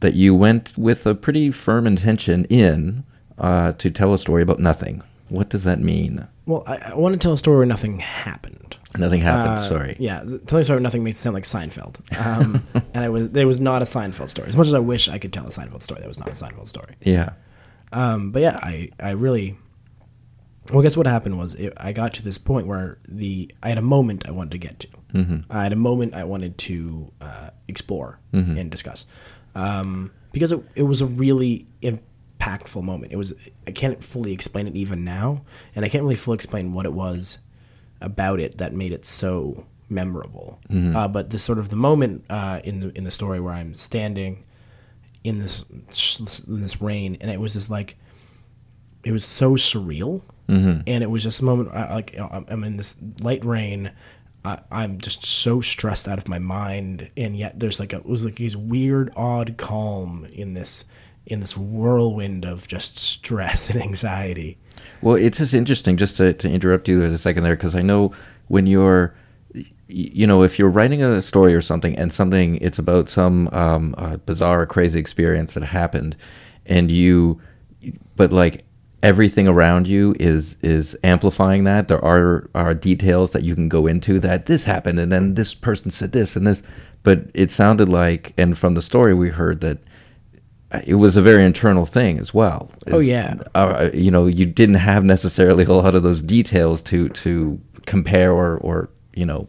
that 0.00 0.14
you 0.14 0.34
went 0.34 0.72
with 0.78 1.06
a 1.06 1.14
pretty 1.14 1.50
firm 1.50 1.86
intention 1.86 2.46
in 2.46 3.04
uh, 3.38 3.72
to 3.72 3.90
tell 3.90 4.12
a 4.14 4.18
story 4.18 4.42
about 4.42 4.60
nothing. 4.60 5.02
What 5.28 5.48
does 5.48 5.64
that 5.64 5.80
mean? 5.80 6.26
Well, 6.46 6.62
I, 6.66 6.76
I 6.76 6.94
want 6.94 7.14
to 7.14 7.18
tell 7.18 7.32
a 7.32 7.38
story 7.38 7.56
where 7.56 7.66
nothing 7.66 7.98
happened. 7.98 8.76
Nothing 8.96 9.20
happened. 9.20 9.58
Uh, 9.58 9.68
sorry. 9.68 9.96
Yeah, 9.98 10.20
telling 10.46 10.60
a 10.60 10.64
story 10.64 10.76
where 10.76 10.80
nothing 10.80 11.02
makes 11.02 11.18
it 11.18 11.22
sound 11.22 11.34
like 11.34 11.44
Seinfeld. 11.44 11.96
Um, 12.18 12.66
and 12.94 13.04
I 13.04 13.08
was 13.08 13.30
there 13.30 13.46
was 13.46 13.60
not 13.60 13.82
a 13.82 13.84
Seinfeld 13.84 14.30
story. 14.30 14.48
As 14.48 14.56
much 14.56 14.68
as 14.68 14.74
I 14.74 14.78
wish 14.78 15.08
I 15.08 15.18
could 15.18 15.32
tell 15.32 15.44
a 15.44 15.50
Seinfeld 15.50 15.82
story, 15.82 16.00
that 16.00 16.08
was 16.08 16.18
not 16.18 16.28
a 16.28 16.32
Seinfeld 16.32 16.68
story. 16.68 16.94
Yeah. 17.02 17.32
Um, 17.92 18.30
but 18.30 18.42
yeah, 18.42 18.58
I, 18.62 18.90
I 19.00 19.10
really. 19.10 19.58
Well, 20.70 20.80
I 20.80 20.82
guess 20.82 20.96
what 20.96 21.06
happened 21.06 21.38
was 21.38 21.54
it, 21.54 21.72
I 21.76 21.92
got 21.92 22.12
to 22.14 22.24
this 22.24 22.38
point 22.38 22.66
where 22.66 22.98
the 23.06 23.52
I 23.62 23.68
had 23.68 23.78
a 23.78 23.82
moment 23.82 24.26
I 24.26 24.32
wanted 24.32 24.52
to 24.52 24.58
get 24.58 24.80
to. 24.80 24.88
Mm-hmm. 25.14 25.50
I 25.50 25.62
had 25.62 25.72
a 25.72 25.76
moment 25.76 26.14
I 26.14 26.24
wanted 26.24 26.58
to 26.58 27.12
uh, 27.20 27.50
explore 27.68 28.18
and 28.32 28.70
discuss 28.70 29.06
um, 29.56 30.10
because 30.32 30.52
it, 30.52 30.62
it 30.74 30.82
was 30.82 31.00
a 31.00 31.06
really 31.06 31.66
impactful 32.38 32.82
moment. 32.82 33.12
It 33.12 33.16
was 33.16 33.32
I 33.66 33.70
can't 33.70 34.02
fully 34.02 34.32
explain 34.32 34.66
it 34.66 34.76
even 34.76 35.04
now, 35.04 35.42
and 35.74 35.84
I 35.84 35.88
can't 35.88 36.02
really 36.04 36.16
fully 36.16 36.36
explain 36.36 36.72
what 36.72 36.86
it 36.86 36.92
was 36.92 37.38
about 38.00 38.40
it 38.40 38.58
that 38.58 38.74
made 38.74 38.92
it 38.92 39.04
so 39.04 39.64
memorable. 39.88 40.58
Uh, 40.96 41.08
but 41.08 41.30
the 41.30 41.38
sort 41.38 41.58
of 41.58 41.68
the 41.68 41.76
moment 41.76 42.24
uh, 42.30 42.60
in 42.64 42.80
the 42.80 42.96
in 42.96 43.04
the 43.04 43.10
story 43.10 43.40
where 43.40 43.54
I'm 43.54 43.74
standing 43.74 44.44
in 45.24 45.38
this 45.38 45.64
in 46.46 46.60
this 46.60 46.80
rain, 46.80 47.16
and 47.20 47.30
it 47.30 47.40
was 47.40 47.54
just 47.54 47.70
like 47.70 47.96
it 49.04 49.12
was 49.12 49.24
so 49.24 49.52
surreal, 49.52 50.22
mm-hmm. 50.48 50.80
and 50.86 51.02
it 51.02 51.10
was 51.10 51.22
just 51.22 51.40
a 51.40 51.44
moment 51.44 51.70
I, 51.72 51.94
like 51.94 52.18
I'm- 52.18 52.64
in 52.64 52.76
this 52.76 52.96
light 53.20 53.44
rain. 53.44 53.92
I, 54.44 54.60
I'm 54.70 54.98
just 54.98 55.24
so 55.24 55.60
stressed 55.60 56.06
out 56.06 56.18
of 56.18 56.28
my 56.28 56.38
mind, 56.38 57.10
and 57.16 57.36
yet 57.36 57.58
there's 57.58 57.80
like 57.80 57.92
a, 57.92 57.96
it 57.96 58.06
was 58.06 58.24
like 58.24 58.36
these 58.36 58.56
weird, 58.56 59.12
odd 59.16 59.56
calm 59.56 60.24
in 60.32 60.54
this 60.54 60.84
in 61.26 61.40
this 61.40 61.56
whirlwind 61.56 62.44
of 62.44 62.68
just 62.68 62.98
stress 62.98 63.68
and 63.70 63.82
anxiety. 63.82 64.58
Well, 65.02 65.16
it's 65.16 65.38
just 65.38 65.54
interesting, 65.54 65.96
just 65.96 66.16
to, 66.18 66.32
to 66.32 66.48
interrupt 66.48 66.88
you 66.88 67.00
for 67.00 67.06
a 67.06 67.18
second 67.18 67.42
there, 67.42 67.56
because 67.56 67.74
I 67.74 67.82
know 67.82 68.12
when 68.48 68.66
you're, 68.66 69.14
you 69.88 70.26
know, 70.26 70.42
if 70.42 70.58
you're 70.58 70.70
writing 70.70 71.02
a 71.02 71.20
story 71.20 71.54
or 71.54 71.60
something 71.60 71.96
and 71.98 72.12
something, 72.12 72.56
it's 72.56 72.78
about 72.78 73.10
some 73.10 73.48
um, 73.52 73.94
uh, 73.98 74.16
bizarre, 74.18 74.66
crazy 74.66 75.00
experience 75.00 75.54
that 75.54 75.64
happened, 75.64 76.16
and 76.66 76.90
you, 76.90 77.40
but 78.16 78.32
like 78.32 78.64
everything 79.02 79.46
around 79.46 79.86
you 79.86 80.14
is 80.18 80.56
is 80.62 80.96
amplifying 81.04 81.64
that. 81.64 81.88
There 81.88 82.04
are 82.04 82.48
are 82.54 82.74
details 82.74 83.30
that 83.32 83.42
you 83.42 83.54
can 83.54 83.68
go 83.68 83.86
into 83.86 84.18
that 84.20 84.46
this 84.46 84.64
happened, 84.64 84.98
and 84.98 85.12
then 85.12 85.34
this 85.34 85.54
person 85.54 85.90
said 85.90 86.12
this 86.12 86.36
and 86.36 86.46
this, 86.46 86.62
but 87.02 87.30
it 87.34 87.50
sounded 87.50 87.88
like, 87.88 88.32
and 88.36 88.56
from 88.58 88.74
the 88.74 88.82
story 88.82 89.14
we 89.14 89.30
heard 89.30 89.60
that 89.60 89.78
it 90.84 90.94
was 90.94 91.16
a 91.16 91.22
very 91.22 91.44
internal 91.44 91.86
thing 91.86 92.18
as 92.18 92.32
well. 92.34 92.70
Oh, 92.88 92.98
yeah. 92.98 93.36
uh, 93.54 93.90
you 93.92 94.10
know, 94.10 94.26
you 94.26 94.46
didn't 94.46 94.76
have 94.76 95.04
necessarily 95.04 95.64
a 95.64 95.72
lot 95.72 95.94
of 95.94 96.02
those 96.02 96.22
details 96.22 96.82
to 96.82 97.08
to 97.10 97.60
compare 97.86 98.32
or 98.32 98.58
or 98.58 98.90
you 99.14 99.24
know 99.24 99.48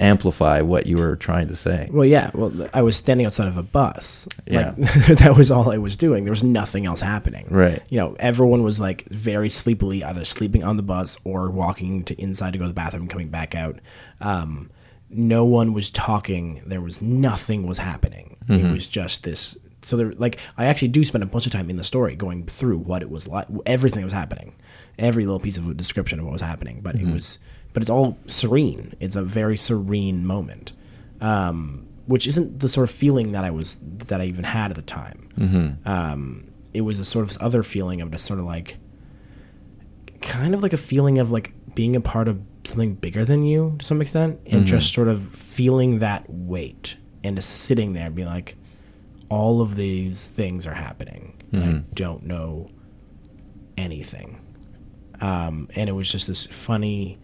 amplify 0.00 0.60
what 0.60 0.86
you 0.86 0.96
were 0.96 1.16
trying 1.16 1.48
to 1.48 1.56
say. 1.56 1.88
Well, 1.90 2.04
yeah. 2.04 2.30
Well, 2.32 2.68
I 2.72 2.82
was 2.82 2.96
standing 2.96 3.26
outside 3.26 3.48
of 3.48 3.56
a 3.56 3.62
bus. 3.62 4.28
Yeah. 4.46 4.74
Like, 4.76 5.06
that 5.18 5.34
was 5.36 5.50
all 5.50 5.72
I 5.72 5.78
was 5.78 5.96
doing. 5.96 6.24
There 6.24 6.30
was 6.30 6.44
nothing 6.44 6.86
else 6.86 7.00
happening. 7.00 7.46
Right. 7.50 7.82
You 7.88 7.98
know, 7.98 8.16
everyone 8.20 8.62
was 8.62 8.78
like 8.78 9.08
very 9.08 9.48
sleepily 9.48 10.04
either 10.04 10.24
sleeping 10.24 10.62
on 10.62 10.76
the 10.76 10.82
bus 10.82 11.18
or 11.24 11.50
walking 11.50 12.04
to 12.04 12.20
inside 12.20 12.52
to 12.52 12.58
go 12.58 12.64
to 12.64 12.68
the 12.68 12.74
bathroom 12.74 13.02
and 13.02 13.10
coming 13.10 13.28
back 13.28 13.54
out. 13.54 13.80
Um, 14.20 14.70
no 15.10 15.44
one 15.44 15.72
was 15.72 15.90
talking. 15.90 16.62
There 16.66 16.80
was 16.80 17.02
nothing 17.02 17.66
was 17.66 17.78
happening. 17.78 18.36
It 18.48 18.72
was 18.72 18.88
just 18.88 19.24
this. 19.24 19.56
So 19.82 19.96
there, 19.96 20.12
like, 20.12 20.38
I 20.56 20.66
actually 20.66 20.88
do 20.88 21.04
spend 21.04 21.22
a 21.22 21.26
bunch 21.26 21.46
of 21.46 21.52
time 21.52 21.70
in 21.70 21.76
the 21.76 21.84
story 21.84 22.16
going 22.16 22.46
through 22.46 22.78
what 22.78 23.02
it 23.02 23.10
was 23.10 23.28
like, 23.28 23.46
everything 23.64 24.00
that 24.00 24.06
was 24.06 24.12
happening, 24.12 24.54
every 24.98 25.24
little 25.24 25.40
piece 25.40 25.56
of 25.56 25.68
a 25.68 25.74
description 25.74 26.18
of 26.18 26.24
what 26.24 26.32
was 26.32 26.42
happening. 26.42 26.80
But 26.82 26.96
it 26.96 27.06
was, 27.06 27.38
but 27.72 27.82
it's 27.82 27.90
all 27.90 28.18
serene. 28.26 28.94
It's 28.98 29.16
a 29.16 29.22
very 29.22 29.56
serene 29.56 30.26
moment 30.26 30.72
um, 31.20 31.86
which 32.06 32.26
isn't 32.26 32.60
the 32.60 32.68
sort 32.68 32.88
of 32.88 32.94
feeling 32.94 33.32
that 33.32 33.44
I 33.44 33.50
was 33.50 33.76
that 34.08 34.20
I 34.20 34.24
even 34.24 34.44
had 34.44 34.70
at 34.70 34.76
the 34.76 34.82
time. 34.82 35.28
Um, 35.84 36.50
it 36.72 36.82
was 36.82 36.98
a 36.98 37.04
sort 37.04 37.30
of 37.30 37.36
other 37.38 37.62
feeling 37.62 38.00
of 38.00 38.10
just 38.10 38.24
sort 38.24 38.38
of 38.38 38.44
like, 38.46 38.78
kind 40.20 40.54
of 40.54 40.62
like 40.62 40.72
a 40.72 40.78
feeling 40.78 41.18
of 41.18 41.30
like 41.30 41.52
being 41.74 41.96
a 41.96 42.00
part 42.00 42.28
of 42.28 42.40
something 42.64 42.94
bigger 42.94 43.24
than 43.24 43.42
you 43.42 43.76
to 43.78 43.84
some 43.84 44.00
extent, 44.00 44.40
and 44.46 44.66
just 44.66 44.92
sort 44.92 45.08
of 45.08 45.22
feeling 45.22 45.98
that 46.00 46.28
weight 46.28 46.96
and 47.24 47.36
just 47.36 47.50
sitting 47.50 47.92
there 47.92 48.06
and 48.06 48.14
being 48.14 48.28
like, 48.28 48.56
all 49.28 49.60
of 49.60 49.76
these 49.76 50.28
things 50.28 50.66
are 50.66 50.74
happening, 50.74 51.42
and 51.52 51.62
I 51.64 51.94
don't 51.94 52.24
know 52.24 52.70
anything. 53.76 54.40
Um, 55.20 55.68
and 55.74 55.88
it 55.88 55.92
was 55.92 56.10
just 56.10 56.26
this 56.26 56.46
funny, 56.46 57.18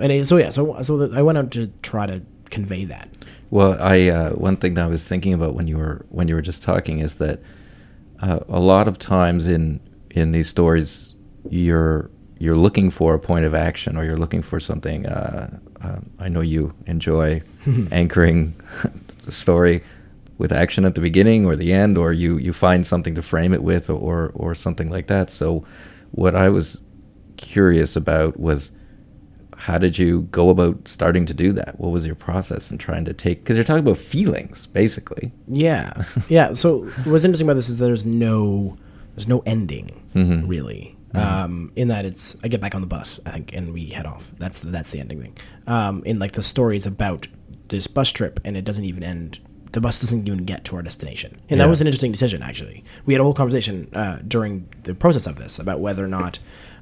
and 0.00 0.10
it, 0.12 0.26
so 0.26 0.36
yeah, 0.36 0.50
so 0.50 0.80
so 0.82 1.12
I 1.12 1.22
went 1.22 1.38
out 1.38 1.50
to 1.52 1.68
try 1.82 2.06
to 2.06 2.22
convey 2.50 2.84
that. 2.86 3.08
Well, 3.50 3.76
I 3.80 4.08
uh, 4.08 4.30
one 4.32 4.56
thing 4.56 4.74
that 4.74 4.84
I 4.84 4.88
was 4.88 5.04
thinking 5.04 5.34
about 5.34 5.54
when 5.54 5.66
you 5.66 5.76
were 5.78 6.06
when 6.10 6.28
you 6.28 6.34
were 6.34 6.42
just 6.42 6.62
talking 6.62 7.00
is 7.00 7.16
that 7.16 7.40
uh, 8.20 8.40
a 8.48 8.60
lot 8.60 8.88
of 8.88 8.98
times 8.98 9.48
in 9.48 9.80
in 10.10 10.32
these 10.32 10.48
stories 10.48 11.14
you're 11.50 12.10
you're 12.38 12.56
looking 12.56 12.90
for 12.90 13.14
a 13.14 13.18
point 13.18 13.44
of 13.44 13.54
action 13.54 13.96
or 13.96 14.04
you're 14.04 14.18
looking 14.18 14.42
for 14.42 14.60
something. 14.60 15.06
Uh, 15.06 15.58
uh, 15.82 15.98
I 16.18 16.28
know 16.28 16.40
you 16.40 16.72
enjoy 16.86 17.42
anchoring 17.90 18.54
the 19.24 19.32
story 19.32 19.82
with 20.38 20.52
action 20.52 20.84
at 20.84 20.94
the 20.94 21.00
beginning 21.00 21.44
or 21.46 21.56
the 21.56 21.72
end, 21.72 21.98
or 21.98 22.12
you 22.12 22.38
you 22.38 22.52
find 22.52 22.86
something 22.86 23.14
to 23.14 23.22
frame 23.22 23.52
it 23.52 23.62
with, 23.62 23.90
or 23.90 24.30
or 24.34 24.54
something 24.54 24.88
like 24.90 25.06
that. 25.08 25.30
So, 25.30 25.64
what 26.12 26.34
I 26.34 26.48
was 26.48 26.80
curious 27.36 27.96
about 27.96 28.38
was 28.40 28.70
how 29.56 29.76
did 29.76 29.98
you 29.98 30.22
go 30.30 30.50
about 30.50 30.86
starting 30.86 31.26
to 31.26 31.34
do 31.34 31.52
that? 31.52 31.78
What 31.80 31.90
was 31.90 32.06
your 32.06 32.14
process 32.14 32.70
in 32.70 32.78
trying 32.78 33.04
to 33.06 33.12
take? 33.12 33.40
Because 33.42 33.56
you're 33.56 33.64
talking 33.64 33.80
about 33.84 33.98
feelings, 33.98 34.66
basically. 34.66 35.32
Yeah, 35.48 36.04
yeah. 36.28 36.54
So 36.54 36.84
what's 37.04 37.24
interesting 37.24 37.46
about 37.48 37.54
this 37.54 37.68
is 37.68 37.78
there's 37.78 38.04
no 38.04 38.76
there's 39.14 39.28
no 39.28 39.42
ending 39.46 39.94
Mm-hmm. 40.14 40.48
really. 40.48 40.94
Um, 41.14 41.72
in 41.74 41.88
that 41.88 42.04
it's 42.04 42.36
I 42.44 42.48
get 42.48 42.60
back 42.60 42.74
on 42.74 42.80
the 42.80 42.86
bus, 42.86 43.18
I 43.26 43.30
think, 43.30 43.52
and 43.52 43.72
we 43.72 43.86
head 43.86 44.06
off. 44.06 44.30
That's 44.38 44.60
the, 44.60 44.70
that's 44.70 44.90
the 44.90 45.00
ending 45.00 45.20
thing. 45.20 45.36
Um, 45.66 46.02
in 46.04 46.18
like 46.18 46.32
the 46.32 46.42
story 46.42 46.76
is 46.76 46.86
about 46.86 47.26
this 47.68 47.86
bus 47.86 48.10
trip, 48.12 48.38
and 48.44 48.56
it 48.56 48.64
doesn't 48.64 48.84
even 48.84 49.02
end. 49.02 49.38
The 49.72 49.80
bus 49.80 50.00
doesn't 50.00 50.26
even 50.26 50.44
get 50.44 50.64
to 50.66 50.76
our 50.76 50.82
destination, 50.82 51.32
and 51.48 51.58
Yeah. 51.58 51.64
that 51.64 51.68
was 51.70 51.80
an 51.80 51.86
interesting 51.86 52.12
decision. 52.12 52.42
Actually, 52.42 52.84
we 53.06 53.14
had 53.14 53.20
a 53.20 53.24
whole 53.24 53.34
conversation 53.34 53.88
uh, 53.94 54.18
during 54.26 54.66
the 54.84 54.94
process 54.94 55.26
of 55.26 55.36
this 55.36 55.58
about 55.58 55.80
whether 55.80 56.04
or 56.04 56.08
not 56.08 56.38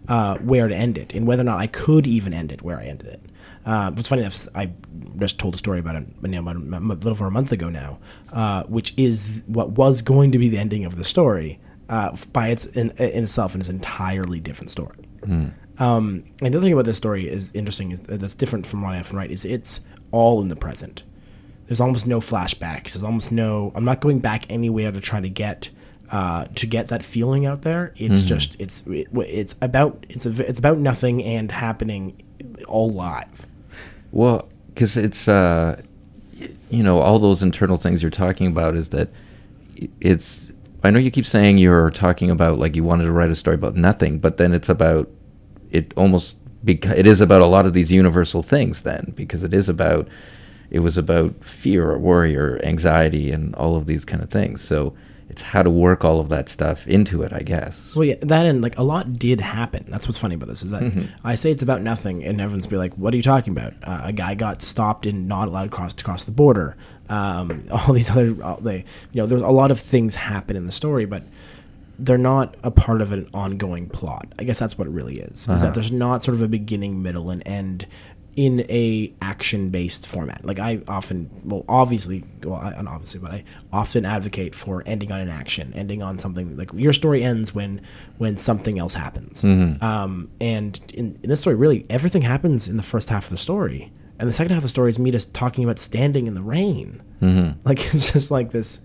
uh, 0.08 0.36
where 0.38 0.68
to 0.68 0.74
end 0.74 0.96
it, 0.98 1.12
and 1.14 1.26
whether 1.26 1.42
or 1.42 1.44
not 1.44 1.58
I 1.58 1.66
could 1.66 2.06
even 2.06 2.32
end 2.32 2.52
it 2.52 2.62
where 2.62 2.78
I 2.78 2.84
ended 2.84 3.08
it. 3.08 3.20
Uh, 3.64 3.90
what's 3.90 4.06
funny 4.06 4.22
enough, 4.22 4.46
I 4.54 4.70
just 5.18 5.38
told 5.40 5.54
a 5.54 5.58
story 5.58 5.80
about 5.80 5.96
it 5.96 6.04
about 6.22 6.54
a, 6.56 6.58
little 6.60 7.10
over 7.10 7.26
a 7.26 7.30
month 7.32 7.50
ago 7.50 7.68
now, 7.68 7.98
uh, 8.32 8.62
which 8.64 8.94
is 8.96 9.42
what 9.46 9.70
was 9.70 10.02
going 10.02 10.30
to 10.30 10.38
be 10.38 10.48
the 10.48 10.58
ending 10.58 10.84
of 10.84 10.94
the 10.96 11.04
story. 11.04 11.58
Uh, 11.88 12.16
by 12.32 12.48
its 12.48 12.66
in, 12.66 12.90
in 12.98 13.22
itself, 13.22 13.54
and 13.54 13.62
it's 13.62 13.68
an 13.68 13.76
entirely 13.76 14.40
different 14.40 14.70
story. 14.72 14.96
Um, 15.78 16.24
and 16.42 16.52
the 16.52 16.58
other 16.58 16.60
thing 16.60 16.72
about 16.72 16.84
this 16.84 16.96
story 16.96 17.28
is 17.28 17.50
interesting 17.54 17.92
is 17.92 18.00
that's 18.00 18.34
different 18.34 18.66
from 18.66 18.82
what 18.82 18.94
I 18.94 18.98
often 18.98 19.16
write 19.16 19.30
is 19.30 19.44
it's 19.44 19.80
all 20.10 20.40
in 20.42 20.48
the 20.48 20.56
present. 20.56 21.02
There's 21.66 21.80
almost 21.80 22.06
no 22.06 22.20
flashbacks. 22.20 22.92
There's 22.92 23.02
almost 23.02 23.32
no. 23.32 23.72
I'm 23.74 23.84
not 23.84 24.00
going 24.00 24.20
back 24.20 24.46
anywhere 24.48 24.92
to 24.92 25.00
try 25.00 25.20
to 25.20 25.28
get 25.28 25.70
uh, 26.10 26.46
to 26.54 26.66
get 26.66 26.88
that 26.88 27.02
feeling 27.02 27.46
out 27.46 27.62
there. 27.62 27.92
It's 27.96 28.22
just 28.22 28.56
it's 28.60 28.84
it, 28.86 29.08
it's 29.12 29.56
about 29.60 30.06
it's 30.08 30.26
a, 30.26 30.48
it's 30.48 30.58
about 30.58 30.78
nothing 30.78 31.24
and 31.24 31.50
happening 31.50 32.22
all 32.68 32.92
live. 32.92 33.46
Well, 34.12 34.48
because 34.68 34.96
it's 34.96 35.26
uh, 35.26 35.82
you 36.70 36.82
know 36.82 37.00
all 37.00 37.18
those 37.18 37.42
internal 37.42 37.76
things 37.76 38.02
you're 38.02 38.10
talking 38.10 38.46
about 38.46 38.76
is 38.76 38.90
that 38.90 39.08
it's. 40.00 40.50
I 40.84 40.90
know 40.90 41.00
you 41.00 41.10
keep 41.10 41.26
saying 41.26 41.58
you're 41.58 41.90
talking 41.90 42.30
about 42.30 42.58
like 42.60 42.76
you 42.76 42.84
wanted 42.84 43.04
to 43.04 43.12
write 43.12 43.30
a 43.30 43.34
story 43.36 43.56
about 43.56 43.74
nothing, 43.74 44.20
but 44.20 44.36
then 44.36 44.52
it's 44.52 44.68
about 44.68 45.10
it 45.70 45.92
almost. 45.96 46.36
Beca- 46.64 46.96
it 46.96 47.06
is 47.06 47.20
about 47.20 47.42
a 47.42 47.46
lot 47.46 47.66
of 47.66 47.74
these 47.74 47.92
universal 47.92 48.42
things 48.42 48.82
then 48.82 49.12
because 49.16 49.44
it 49.44 49.54
is 49.54 49.68
about 49.68 50.08
it 50.70 50.80
was 50.80 50.98
about 50.98 51.44
fear 51.44 51.90
or 51.90 51.98
worry 51.98 52.36
or 52.36 52.60
anxiety 52.64 53.30
and 53.30 53.54
all 53.56 53.76
of 53.76 53.86
these 53.86 54.04
kind 54.04 54.22
of 54.22 54.30
things. 54.30 54.62
So 54.62 54.94
it's 55.28 55.42
how 55.42 55.62
to 55.62 55.70
work 55.70 56.04
all 56.04 56.20
of 56.20 56.28
that 56.28 56.48
stuff 56.48 56.86
into 56.86 57.22
it, 57.22 57.32
I 57.32 57.40
guess. 57.40 57.92
Well, 57.94 58.04
yeah, 58.04 58.14
that 58.20 58.46
and 58.46 58.62
like 58.62 58.78
a 58.78 58.82
lot 58.82 59.18
did 59.18 59.40
happen. 59.40 59.84
That's 59.88 60.06
what's 60.06 60.18
funny 60.18 60.36
about 60.36 60.48
this 60.48 60.62
is 60.62 60.70
that 60.70 61.08
I 61.24 61.34
say 61.34 61.50
it's 61.50 61.62
about 61.62 61.82
nothing, 61.82 62.24
and 62.24 62.40
everyone's 62.40 62.66
be 62.66 62.76
like, 62.76 62.94
"What 62.94 63.12
are 63.12 63.16
you 63.16 63.22
talking 63.22 63.52
about?" 63.52 63.74
Uh, 63.82 64.02
a 64.04 64.12
guy 64.12 64.34
got 64.34 64.62
stopped 64.62 65.04
and 65.04 65.26
not 65.26 65.48
allowed 65.48 65.72
cross 65.72 65.94
to 65.94 66.04
cross 66.04 66.24
the 66.24 66.30
border. 66.30 66.76
Um, 67.08 67.64
all 67.70 67.92
these 67.92 68.10
other, 68.10 68.42
all 68.42 68.58
they, 68.58 68.84
you 69.12 69.20
know, 69.20 69.26
there's 69.26 69.42
a 69.42 69.48
lot 69.48 69.70
of 69.70 69.80
things 69.80 70.14
happen 70.14 70.56
in 70.56 70.64
the 70.64 70.72
story, 70.72 71.06
but 71.06 71.24
they're 71.98 72.18
not 72.18 72.54
a 72.62 72.70
part 72.70 73.00
of 73.00 73.10
an 73.12 73.28
ongoing 73.34 73.88
plot. 73.88 74.28
I 74.38 74.44
guess 74.44 74.58
that's 74.58 74.78
what 74.78 74.86
it 74.86 74.90
really 74.90 75.18
is. 75.18 75.48
Is 75.48 75.62
that 75.62 75.74
there's 75.74 75.92
not 75.92 76.22
sort 76.22 76.34
of 76.34 76.42
a 76.42 76.48
beginning, 76.48 77.02
middle, 77.02 77.30
and 77.30 77.42
end 77.46 77.86
in 78.36 78.60
a 78.68 79.12
action 79.22 79.70
based 79.70 80.06
format. 80.06 80.44
Like 80.44 80.58
I 80.58 80.80
often, 80.86 81.30
well, 81.44 81.64
obviously, 81.68 82.22
well, 82.42 82.56
I, 82.56 82.80
not 82.82 82.94
obviously, 82.94 83.20
but 83.20 83.32
I 83.32 83.44
often 83.72 84.04
advocate 84.04 84.54
for 84.54 84.82
ending 84.86 85.10
on 85.10 85.20
an 85.20 85.30
action, 85.30 85.72
ending 85.74 86.02
on 86.02 86.18
something 86.18 86.56
like 86.56 86.70
your 86.74 86.92
story 86.92 87.24
ends 87.24 87.54
when 87.54 87.80
when 88.18 88.36
something 88.36 88.78
else 88.78 88.94
happens. 88.94 89.42
Um, 89.82 90.30
and 90.40 90.78
in, 90.94 91.18
in 91.22 91.30
this 91.30 91.40
story, 91.40 91.56
really, 91.56 91.86
everything 91.90 92.22
happens 92.22 92.68
in 92.68 92.76
the 92.76 92.82
first 92.82 93.08
half 93.08 93.24
of 93.24 93.30
the 93.30 93.38
story, 93.38 93.90
and 94.18 94.28
the 94.28 94.32
second 94.32 94.50
half 94.50 94.58
of 94.58 94.64
the 94.64 94.68
story 94.68 94.90
is 94.90 94.98
me 94.98 95.10
just 95.10 95.32
talking 95.32 95.64
about 95.64 95.78
standing 95.78 96.26
in 96.26 96.34
the 96.34 96.42
rain. 96.42 97.02
Like 97.64 97.78
it's 97.94 98.12
just 98.12 98.30
like 98.30 98.50
this 98.50 98.78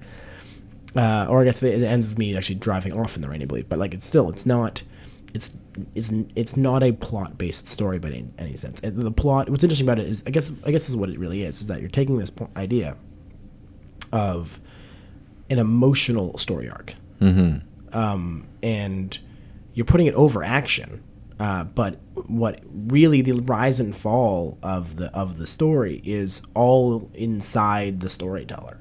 uh, 0.95 1.25
or 1.29 1.41
I 1.41 1.45
guess 1.45 1.61
it 1.63 1.83
ends 1.83 2.07
with 2.07 2.17
me 2.17 2.35
actually 2.35 2.55
driving 2.55 2.93
off 2.93 3.15
in 3.15 3.21
the 3.21 3.29
rain, 3.29 3.41
I 3.41 3.45
believe. 3.45 3.69
But 3.69 3.79
like, 3.79 3.93
it's 3.93 4.05
still, 4.05 4.29
it's 4.29 4.45
not, 4.45 4.83
it's, 5.33 5.51
it's, 5.95 6.11
it's 6.35 6.57
not 6.57 6.83
a 6.83 6.91
plot 6.91 7.37
based 7.37 7.67
story 7.67 7.99
by 7.99 8.09
any, 8.09 8.25
any 8.37 8.57
sense. 8.57 8.79
And 8.81 9.01
the 9.01 9.11
plot, 9.11 9.49
what's 9.49 9.63
interesting 9.63 9.87
about 9.87 9.99
it 9.99 10.07
is, 10.07 10.23
I 10.27 10.29
guess, 10.29 10.51
I 10.65 10.71
guess 10.71 10.83
this 10.83 10.89
is 10.89 10.95
what 10.95 11.09
it 11.09 11.19
really 11.19 11.43
is, 11.43 11.61
is 11.61 11.67
that 11.67 11.79
you're 11.79 11.89
taking 11.89 12.17
this 12.17 12.31
idea 12.55 12.95
of 14.11 14.59
an 15.49 15.59
emotional 15.59 16.37
story 16.37 16.69
arc, 16.69 16.95
um, 17.93 18.47
and 18.63 19.17
you're 19.73 19.85
putting 19.85 20.07
it 20.07 20.15
over 20.15 20.43
action. 20.43 21.03
Uh, 21.39 21.63
but 21.63 21.97
what 22.27 22.61
really 22.71 23.21
the 23.21 23.31
rise 23.31 23.79
and 23.79 23.95
fall 23.95 24.59
of 24.61 24.97
the 24.97 25.07
of 25.15 25.37
the 25.39 25.47
story 25.47 25.99
is 26.05 26.41
all 26.53 27.09
inside 27.15 27.99
the 28.01 28.09
storyteller 28.09 28.77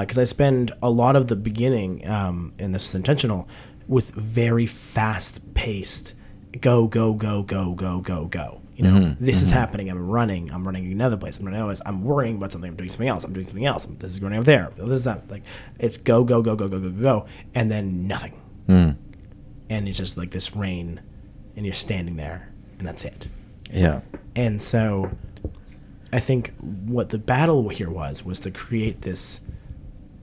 because 0.00 0.18
I 0.18 0.24
spend 0.24 0.72
a 0.82 0.90
lot 0.90 1.16
of 1.16 1.28
the 1.28 1.36
beginning, 1.36 2.06
um, 2.06 2.52
and 2.58 2.74
this 2.74 2.84
is 2.84 2.94
intentional, 2.94 3.48
with 3.88 4.10
very 4.10 4.66
fast 4.66 5.54
paced 5.54 6.14
go, 6.60 6.86
go, 6.86 7.14
go, 7.14 7.42
go, 7.42 7.74
go, 7.74 8.00
go, 8.00 8.26
go. 8.26 8.60
You 8.76 8.84
know, 8.84 9.16
this 9.20 9.42
is 9.42 9.50
happening. 9.50 9.88
I'm 9.90 10.08
running. 10.08 10.50
I'm 10.50 10.64
running 10.64 10.90
another 10.90 11.16
place. 11.16 11.38
I'm 11.38 11.46
running. 11.46 11.76
I'm 11.86 12.04
worrying 12.04 12.36
about 12.36 12.50
something. 12.50 12.68
I'm 12.68 12.76
doing 12.76 12.88
something 12.88 13.06
else. 13.06 13.22
I'm 13.22 13.32
doing 13.32 13.46
something 13.46 13.66
else. 13.66 13.84
This 13.84 14.10
is 14.10 14.18
going 14.18 14.32
over 14.32 14.42
there. 14.42 14.72
This 14.76 14.88
is 14.90 15.04
that. 15.04 15.30
Like, 15.30 15.42
it's 15.78 15.98
go, 15.98 16.24
go, 16.24 16.42
go, 16.42 16.56
go, 16.56 16.68
go, 16.68 16.80
go, 16.80 16.90
go, 16.90 17.02
go, 17.02 17.26
and 17.54 17.70
then 17.70 18.08
nothing. 18.08 18.40
And 18.68 19.88
it's 19.88 19.98
just 19.98 20.16
like 20.16 20.30
this 20.30 20.56
rain, 20.56 21.00
and 21.56 21.64
you're 21.64 21.74
standing 21.74 22.16
there, 22.16 22.50
and 22.78 22.88
that's 22.88 23.04
it. 23.04 23.28
Yeah. 23.70 24.00
And 24.34 24.60
so 24.60 25.10
I 26.12 26.18
think 26.18 26.52
what 26.58 27.10
the 27.10 27.18
battle 27.18 27.68
here 27.68 27.90
was 27.90 28.24
was 28.24 28.40
to 28.40 28.50
create 28.50 29.02
this 29.02 29.40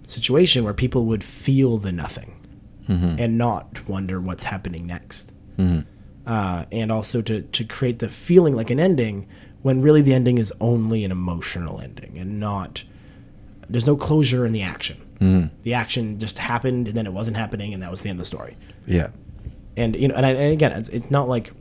situation 0.05 0.63
where 0.63 0.73
people 0.73 1.05
would 1.05 1.23
feel 1.23 1.77
the 1.77 1.91
nothing 1.91 2.38
and 2.89 3.37
not 3.37 3.87
wonder 3.87 4.19
what's 4.19 4.43
happening 4.43 4.87
next. 4.87 5.31
Uh, 6.25 6.65
and 6.71 6.91
also 6.91 7.21
to, 7.21 7.41
to 7.41 7.63
create 7.63 7.99
the 7.99 8.09
feeling 8.09 8.55
like 8.55 8.69
an 8.69 8.79
ending 8.79 9.27
when 9.61 9.81
really 9.81 10.01
the 10.01 10.13
ending 10.13 10.37
is 10.37 10.53
only 10.61 11.03
an 11.03 11.11
emotional 11.11 11.79
ending 11.81 12.17
and 12.17 12.39
not 12.39 12.83
there's 13.69 13.85
no 13.85 13.95
closure 13.95 14.45
in 14.45 14.51
the 14.53 14.61
action. 14.61 14.97
The 15.63 15.73
action 15.73 16.17
just 16.19 16.37
happened 16.39 16.87
and 16.87 16.95
then 16.97 17.05
it 17.05 17.13
wasn't 17.13 17.35
happening 17.37 17.73
and 17.73 17.83
that 17.83 17.91
was 17.91 18.01
the 18.01 18.09
end 18.09 18.17
of 18.19 18.21
the 18.21 18.25
story 18.27 18.55
Yeah. 18.87 19.09
and 19.75 19.95
you 19.95 20.07
know, 20.07 20.15
and, 20.15 20.25
I, 20.25 20.29
and 20.31 20.53
again, 20.53 20.71
it's, 20.71 20.89
it's 20.89 21.11
not 21.11 21.27
like 21.27 21.51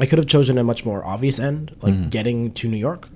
I 0.00 0.06
could 0.06 0.18
have 0.18 0.26
chosen 0.26 0.58
a 0.58 0.64
much 0.64 0.84
more 0.84 1.04
obvious 1.04 1.38
end, 1.38 1.76
like 1.80 2.10
getting 2.10 2.50
to 2.54 2.68
New 2.68 2.76
York. 2.76 3.08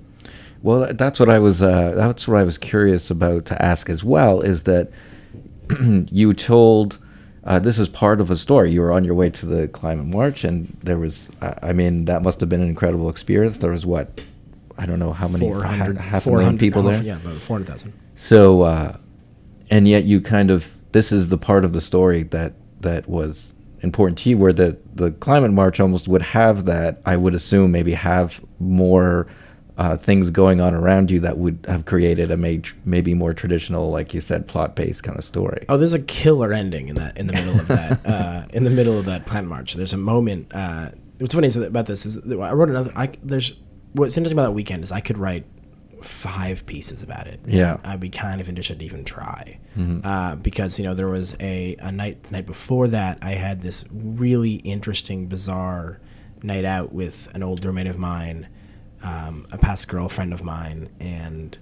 Well, 0.63 0.93
that's 0.93 1.19
what 1.19 1.29
I 1.29 1.39
was. 1.39 1.61
Uh, 1.63 1.91
that's 1.95 2.27
what 2.27 2.37
I 2.39 2.43
was 2.43 2.57
curious 2.57 3.09
about 3.11 3.45
to 3.47 3.61
ask 3.61 3.89
as 3.89 4.03
well. 4.03 4.39
Is 4.41 4.63
that 4.63 4.89
you 6.11 6.33
told 6.33 6.97
uh, 7.43 7.59
this 7.59 7.79
is 7.79 7.89
part 7.89 8.21
of 8.21 8.29
a 8.31 8.35
story. 8.37 8.71
You 8.71 8.81
were 8.81 8.91
on 8.91 9.03
your 9.03 9.15
way 9.15 9.29
to 9.29 9.45
the 9.45 9.67
climate 9.69 10.05
march, 10.07 10.43
and 10.43 10.75
there 10.83 10.97
was. 10.97 11.29
I 11.41 11.69
I 11.69 11.73
mean, 11.73 12.05
that 12.05 12.21
must 12.21 12.39
have 12.39 12.49
been 12.49 12.61
an 12.61 12.69
incredible 12.69 13.09
experience. 13.09 13.57
There 13.57 13.71
was 13.71 13.85
what 13.85 14.21
I 14.77 14.85
don't 14.85 14.99
know 14.99 15.11
how 15.13 15.27
many 15.27 15.47
ha- 15.47 15.53
400, 15.53 15.97
half 15.97 16.25
a 16.25 16.29
million 16.29 16.57
400 16.57 16.59
people 16.59 16.83
there. 16.83 17.03
Yeah, 17.03 17.17
about 17.17 17.41
four 17.41 17.57
hundred 17.57 17.67
thousand. 17.67 17.93
So, 18.15 18.61
uh, 18.63 18.97
and 19.69 19.87
yet 19.87 20.03
you 20.03 20.21
kind 20.21 20.51
of 20.51 20.73
this 20.91 21.11
is 21.11 21.29
the 21.29 21.37
part 21.37 21.65
of 21.65 21.73
the 21.73 21.81
story 21.81 22.23
that 22.23 22.53
that 22.81 23.07
was 23.07 23.53
important 23.81 24.17
to 24.19 24.29
you, 24.29 24.37
where 24.37 24.53
the 24.53 24.77
the 24.95 25.11
climate 25.11 25.51
march 25.51 25.79
almost 25.79 26.07
would 26.07 26.21
have 26.21 26.65
that. 26.65 27.01
I 27.05 27.17
would 27.17 27.35
assume 27.35 27.71
maybe 27.71 27.93
have 27.93 28.41
more 28.59 29.27
uh, 29.79 29.95
things 29.95 30.29
going 30.29 30.59
on 30.59 30.75
around 30.75 31.09
you 31.09 31.21
that 31.21 31.37
would 31.37 31.57
have 31.67 31.85
created 31.85 32.31
a 32.31 32.37
maj- 32.37 32.75
maybe 32.83 33.13
more 33.13 33.33
traditional, 33.33 33.89
like 33.89 34.13
you 34.13 34.19
said, 34.19 34.45
plot 34.45 34.75
based 34.75 35.03
kind 35.03 35.17
of 35.17 35.23
story. 35.23 35.65
Oh, 35.69 35.77
there's 35.77 35.93
a 35.93 36.01
killer 36.01 36.51
ending 36.51 36.89
in 36.89 36.95
that 36.97 37.17
in 37.17 37.27
the 37.27 37.33
middle 37.33 37.57
of 37.57 37.67
that 37.69 38.05
uh, 38.05 38.43
in 38.51 38.65
the 38.65 38.69
middle 38.69 38.99
of 38.99 39.05
that 39.05 39.25
plant 39.25 39.47
march. 39.47 39.75
There's 39.75 39.93
a 39.93 39.97
moment. 39.97 40.53
Uh, 40.53 40.91
what's 41.19 41.33
funny 41.33 41.47
about 41.47 41.85
this 41.85 42.05
is 42.05 42.17
I 42.17 42.51
wrote 42.51 42.69
another. 42.69 42.91
I, 42.93 43.11
there's 43.23 43.53
what's 43.93 44.17
interesting 44.17 44.37
about 44.37 44.49
that 44.49 44.53
weekend 44.53 44.83
is 44.83 44.91
I 44.91 44.99
could 44.99 45.17
write 45.17 45.45
five 46.01 46.65
pieces 46.65 47.01
about 47.01 47.27
it. 47.27 47.39
Yeah. 47.45 47.77
I'd 47.83 47.99
be 48.01 48.09
kind 48.09 48.41
of 48.41 48.49
interested 48.49 48.79
to 48.79 48.85
even 48.85 49.05
try 49.05 49.59
uh, 50.03 50.35
because 50.35 50.77
you 50.77 50.83
know 50.83 50.93
there 50.93 51.07
was 51.07 51.37
a, 51.39 51.77
a 51.79 51.91
night 51.91 52.23
the 52.23 52.33
night 52.33 52.45
before 52.45 52.89
that 52.89 53.19
I 53.21 53.31
had 53.31 53.61
this 53.61 53.85
really 53.91 54.55
interesting 54.55 55.27
bizarre 55.27 55.99
night 56.43 56.65
out 56.65 56.91
with 56.93 57.29
an 57.33 57.43
old 57.43 57.63
roommate 57.63 57.87
of 57.87 57.97
mine, 57.97 58.47
um, 59.03 59.47
a 59.51 59.57
past 59.57 59.87
girlfriend 59.87 60.33
of 60.33 60.43
mine, 60.43 60.89
and 60.99 61.57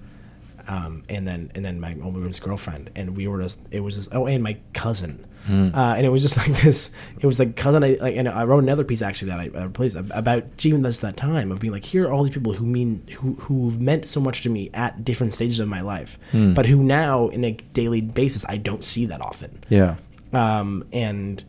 um, 0.67 1.03
and 1.07 1.27
then 1.27 1.51
and 1.55 1.63
then 1.63 1.79
my 1.79 1.95
old 2.03 2.15
room's 2.17 2.39
girlfriend, 2.39 2.89
and 2.95 3.15
we 3.15 3.27
were 3.27 3.41
just 3.41 3.59
it 3.71 3.81
was 3.81 3.95
just 3.95 4.13
oh 4.13 4.25
and 4.25 4.43
my 4.43 4.57
cousin, 4.73 5.25
uh, 5.47 5.95
and 5.95 6.05
it 6.05 6.09
was 6.09 6.21
just 6.21 6.35
like 6.43 6.61
this. 6.61 6.91
It 7.19 7.25
was 7.25 7.39
like 7.39 7.55
cousin. 7.55 7.83
I 7.83 7.97
like, 8.01 8.15
and 8.15 8.27
I 8.27 8.43
wrote 8.43 8.63
another 8.63 8.83
piece 8.83 9.01
actually 9.01 9.31
that 9.31 9.39
I, 9.39 9.49
I 9.57 9.63
replaced 9.63 9.95
about 9.95 10.43
even 10.65 10.81
this 10.81 10.97
that 10.99 11.15
time 11.15 11.51
of 11.51 11.59
being 11.59 11.71
like 11.71 11.85
here 11.85 12.07
are 12.07 12.11
all 12.11 12.23
these 12.23 12.33
people 12.33 12.53
who 12.53 12.65
mean 12.65 13.03
who 13.19 13.35
who've 13.35 13.79
meant 13.79 14.07
so 14.07 14.19
much 14.19 14.41
to 14.41 14.49
me 14.49 14.69
at 14.73 15.05
different 15.05 15.33
stages 15.33 15.59
of 15.59 15.69
my 15.69 15.81
life, 15.81 16.19
but 16.33 16.65
who 16.65 16.83
now 16.83 17.29
in 17.29 17.45
a 17.45 17.51
daily 17.73 18.01
basis 18.01 18.45
I 18.49 18.57
don't 18.57 18.83
see 18.83 19.05
that 19.05 19.21
often 19.21 19.63
Yeah, 19.69 19.95
um, 20.33 20.83
and 20.91 21.43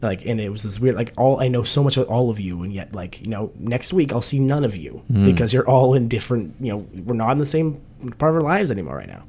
like 0.00 0.24
and 0.24 0.40
it 0.40 0.48
was 0.50 0.62
this 0.62 0.78
weird 0.78 0.94
like 0.94 1.12
all 1.16 1.40
I 1.40 1.48
know 1.48 1.62
so 1.64 1.82
much 1.82 1.96
about 1.96 2.08
all 2.08 2.30
of 2.30 2.38
you 2.38 2.62
and 2.62 2.72
yet 2.72 2.94
like 2.94 3.20
you 3.20 3.28
know 3.28 3.50
next 3.58 3.92
week 3.92 4.12
I'll 4.12 4.20
see 4.20 4.38
none 4.38 4.64
of 4.64 4.76
you 4.76 5.02
because 5.24 5.52
you're 5.52 5.68
all 5.68 5.94
in 5.94 6.06
different 6.08 6.54
you 6.60 6.72
know 6.72 6.86
we're 7.04 7.14
not 7.14 7.32
in 7.32 7.38
the 7.38 7.46
same 7.46 7.80
part 8.18 8.34
of 8.34 8.42
our 8.42 8.48
lives 8.48 8.70
anymore 8.70 8.96
right 8.96 9.08
now. 9.08 9.24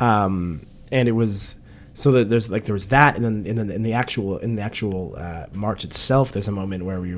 Um, 0.00 0.66
and 0.92 1.08
it 1.08 1.12
was 1.12 1.56
so 1.94 2.10
that 2.12 2.28
there's 2.28 2.50
like 2.50 2.64
there 2.64 2.72
was 2.74 2.88
that, 2.88 3.16
and 3.16 3.24
then 3.24 3.44
and 3.46 3.58
then 3.58 3.70
in 3.70 3.82
the 3.82 3.92
actual 3.92 4.38
in 4.38 4.56
the 4.56 4.62
actual 4.62 5.14
uh, 5.16 5.46
march 5.52 5.84
itself, 5.84 6.32
there's 6.32 6.48
a 6.48 6.52
moment 6.52 6.84
where 6.84 7.00
we 7.00 7.16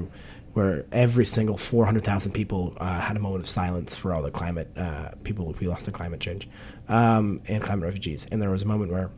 where 0.54 0.86
every 0.90 1.26
single 1.26 1.58
400,000 1.58 2.32
people 2.32 2.74
uh, 2.78 2.98
had 2.98 3.14
a 3.14 3.20
moment 3.20 3.42
of 3.44 3.48
silence 3.48 3.94
for 3.94 4.14
all 4.14 4.22
the 4.22 4.30
climate 4.30 4.70
uh, 4.78 5.10
people 5.22 5.54
we 5.60 5.66
lost 5.66 5.84
to 5.84 5.92
climate 5.92 6.18
change 6.18 6.48
um, 6.88 7.42
and 7.46 7.62
climate 7.62 7.84
refugees, 7.84 8.26
and 8.32 8.40
there 8.40 8.48
was 8.48 8.62
a 8.62 8.66
moment 8.66 8.90
where 8.90 9.10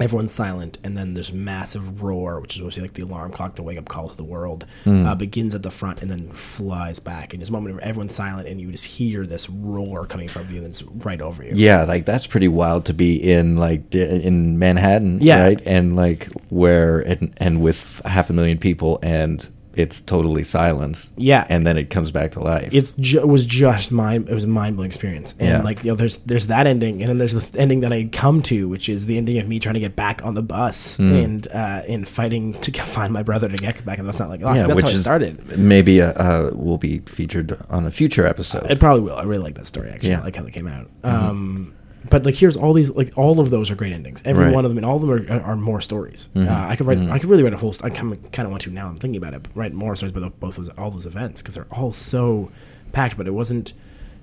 everyone's 0.00 0.32
silent, 0.32 0.78
and 0.82 0.96
then 0.96 1.14
this 1.14 1.32
massive 1.32 2.02
roar, 2.02 2.40
which 2.40 2.58
is 2.58 2.74
be 2.74 2.80
like 2.80 2.94
the 2.94 3.02
alarm 3.02 3.32
clock, 3.32 3.56
the 3.56 3.62
wake 3.62 3.78
up 3.78 3.88
call 3.88 4.08
to 4.08 4.16
the 4.16 4.24
world, 4.24 4.66
uh, 4.86 5.14
begins 5.14 5.54
at 5.54 5.62
the 5.62 5.70
front 5.70 6.00
and 6.00 6.10
then 6.10 6.30
flies 6.32 6.98
back. 6.98 7.32
And 7.32 7.40
this 7.42 7.50
moment 7.50 7.74
where 7.74 7.84
everyone's 7.84 8.14
silent, 8.14 8.48
and 8.48 8.60
you 8.60 8.70
just 8.70 8.84
hear 8.84 9.26
this 9.26 9.48
roar 9.50 10.06
coming 10.06 10.28
from 10.28 10.48
you, 10.50 10.58
and 10.58 10.66
it's 10.66 10.82
right 10.82 11.20
over 11.20 11.42
you. 11.44 11.52
Yeah, 11.54 11.84
like 11.84 12.04
that's 12.04 12.26
pretty 12.26 12.48
wild 12.48 12.86
to 12.86 12.94
be 12.94 13.16
in 13.16 13.56
like 13.56 13.94
in 13.94 14.58
Manhattan, 14.58 15.20
Yeah. 15.20 15.42
right? 15.42 15.60
And 15.66 15.96
like 15.96 16.28
where 16.48 17.00
and, 17.00 17.32
and 17.36 17.60
with 17.60 18.00
half 18.04 18.30
a 18.30 18.32
million 18.32 18.58
people 18.58 18.98
and 19.02 19.46
it's 19.74 20.00
totally 20.00 20.42
silent. 20.42 21.08
Yeah. 21.16 21.46
And 21.48 21.66
then 21.66 21.76
it 21.76 21.90
comes 21.90 22.10
back 22.10 22.32
to 22.32 22.40
life. 22.40 22.70
It's 22.72 22.92
ju- 22.92 23.20
it 23.20 23.28
was 23.28 23.46
just 23.46 23.92
mind 23.92 24.28
it 24.28 24.34
was 24.34 24.44
a 24.44 24.48
mind 24.48 24.76
blowing 24.76 24.88
experience, 24.90 25.34
and 25.38 25.48
Yeah. 25.48 25.62
like 25.62 25.84
you 25.84 25.92
know, 25.92 25.94
there's 25.96 26.16
there's 26.18 26.46
that 26.46 26.66
ending, 26.66 27.00
and 27.02 27.08
then 27.08 27.18
there's 27.18 27.32
the 27.34 27.40
th- 27.40 27.54
ending 27.56 27.80
that 27.80 27.92
I 27.92 28.08
come 28.12 28.42
to, 28.42 28.68
which 28.68 28.88
is 28.88 29.06
the 29.06 29.16
ending 29.16 29.38
of 29.38 29.46
me 29.46 29.58
trying 29.58 29.74
to 29.74 29.80
get 29.80 29.94
back 29.96 30.24
on 30.24 30.34
the 30.34 30.42
bus 30.42 30.96
Hmm. 30.96 31.12
and 31.12 31.48
uh, 31.48 31.82
and 31.88 32.06
fighting 32.08 32.54
to 32.54 32.72
find 32.82 33.12
my 33.12 33.22
brother 33.22 33.48
to 33.48 33.56
get 33.56 33.84
back, 33.84 33.98
and 33.98 34.06
that's 34.08 34.18
not 34.18 34.28
like 34.28 34.40
oh, 34.42 34.52
yeah, 34.54 34.62
so 34.62 34.68
that's 34.68 34.82
how 34.82 34.88
it 34.88 34.96
started. 34.96 35.58
maybe 35.58 36.02
uh, 36.02 36.12
uh, 36.12 36.50
will 36.54 36.78
be 36.78 36.98
featured 37.06 37.56
on 37.70 37.86
a 37.86 37.90
future 37.90 38.26
episode. 38.26 38.70
It 38.70 38.80
probably 38.80 39.02
will. 39.02 39.16
I 39.16 39.22
really 39.22 39.44
like 39.44 39.54
that 39.54 39.66
story 39.66 39.90
actually. 39.90 40.10
Yeah. 40.10 40.16
Mm-hmm. 40.16 40.22
I 40.22 40.26
like 40.26 40.36
how 40.36 40.44
it 40.46 40.52
came 40.52 40.66
out. 40.66 40.88
Um, 41.04 41.74
but 42.08 42.24
like 42.24 42.34
here's 42.34 42.56
all 42.56 42.72
these 42.72 42.90
like 42.90 43.12
all 43.16 43.40
of 43.40 43.50
those 43.50 43.70
are 43.70 43.74
great 43.74 43.92
endings. 43.92 44.22
Every 44.24 44.44
Right. 44.44 44.48
Mm-hmm. 44.48 44.54
one 44.54 44.64
of 44.64 44.70
them 44.70 44.78
and 44.78 44.86
all 44.86 44.96
of 44.96 45.02
them 45.02 45.10
are, 45.30 45.40
are 45.42 45.56
more 45.56 45.80
stories. 45.80 46.28
Uh, 46.34 46.46
I 46.48 46.76
could 46.76 46.86
write. 46.86 46.98
I 47.10 47.18
could 47.18 47.28
really 47.28 47.42
write 47.42 47.52
a 47.52 47.58
whole. 47.58 47.72
st- 47.72 47.92
I 47.92 47.94
kind 47.94 48.12
of 48.46 48.50
want 48.50 48.62
to 48.62 48.70
now. 48.70 48.88
I'm 48.88 48.96
thinking 48.96 49.16
about 49.18 49.34
it. 49.34 49.42
But 49.42 49.52
write 49.54 49.72
more 49.74 49.94
stories 49.96 50.14
about 50.16 50.38
both 50.40 50.56
those 50.56 50.68
all 50.70 50.90
those 50.90 51.06
events 51.06 51.42
because 51.42 51.54
they're 51.56 51.66
all 51.70 51.92
so 51.92 52.50
packed. 52.92 53.16
But 53.16 53.26
it 53.26 53.32
wasn't. 53.32 53.72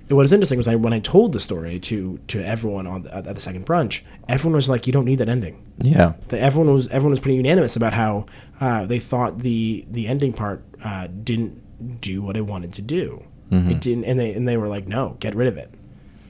What 0.09 0.15
was 0.17 0.31
interesting 0.31 0.57
was 0.57 0.67
I 0.69 0.75
when 0.75 0.93
I 0.93 0.99
told 0.99 1.33
the 1.33 1.39
story 1.39 1.79
to 1.81 2.17
to 2.27 2.41
everyone 2.41 2.87
on 2.87 3.03
the, 3.03 3.13
at 3.15 3.25
the 3.35 3.41
second 3.41 3.65
brunch, 3.65 4.01
everyone 4.29 4.55
was 4.55 4.69
like, 4.69 4.87
"You 4.87 4.93
don't 4.93 5.05
need 5.05 5.17
that 5.19 5.27
ending." 5.29 5.61
yeah. 5.79 6.13
the, 6.29 6.39
everyone 6.39 6.73
was 6.73 6.87
everyone 6.87 7.09
was 7.11 7.19
pretty 7.19 7.35
unanimous 7.35 7.75
about 7.75 7.93
how 7.93 8.25
uh, 8.61 8.85
they 8.85 8.99
thought 8.99 9.39
the 9.39 9.85
the 9.91 10.07
ending 10.07 10.31
part 10.33 10.63
uh, 10.83 11.07
didn't 11.23 11.99
do 12.01 12.21
what 12.21 12.35
it 12.37 12.45
wanted 12.45 12.73
to 12.73 12.81
do. 12.81 13.23
It 13.51 13.79
didn't, 13.81 14.03
and 14.05 14.19
they 14.19 14.33
and 14.33 14.47
they 14.47 14.57
were 14.57 14.67
like, 14.67 14.87
no, 14.87 15.15
get 15.19 15.35
rid 15.35 15.47
of 15.47 15.57
it. 15.57 15.69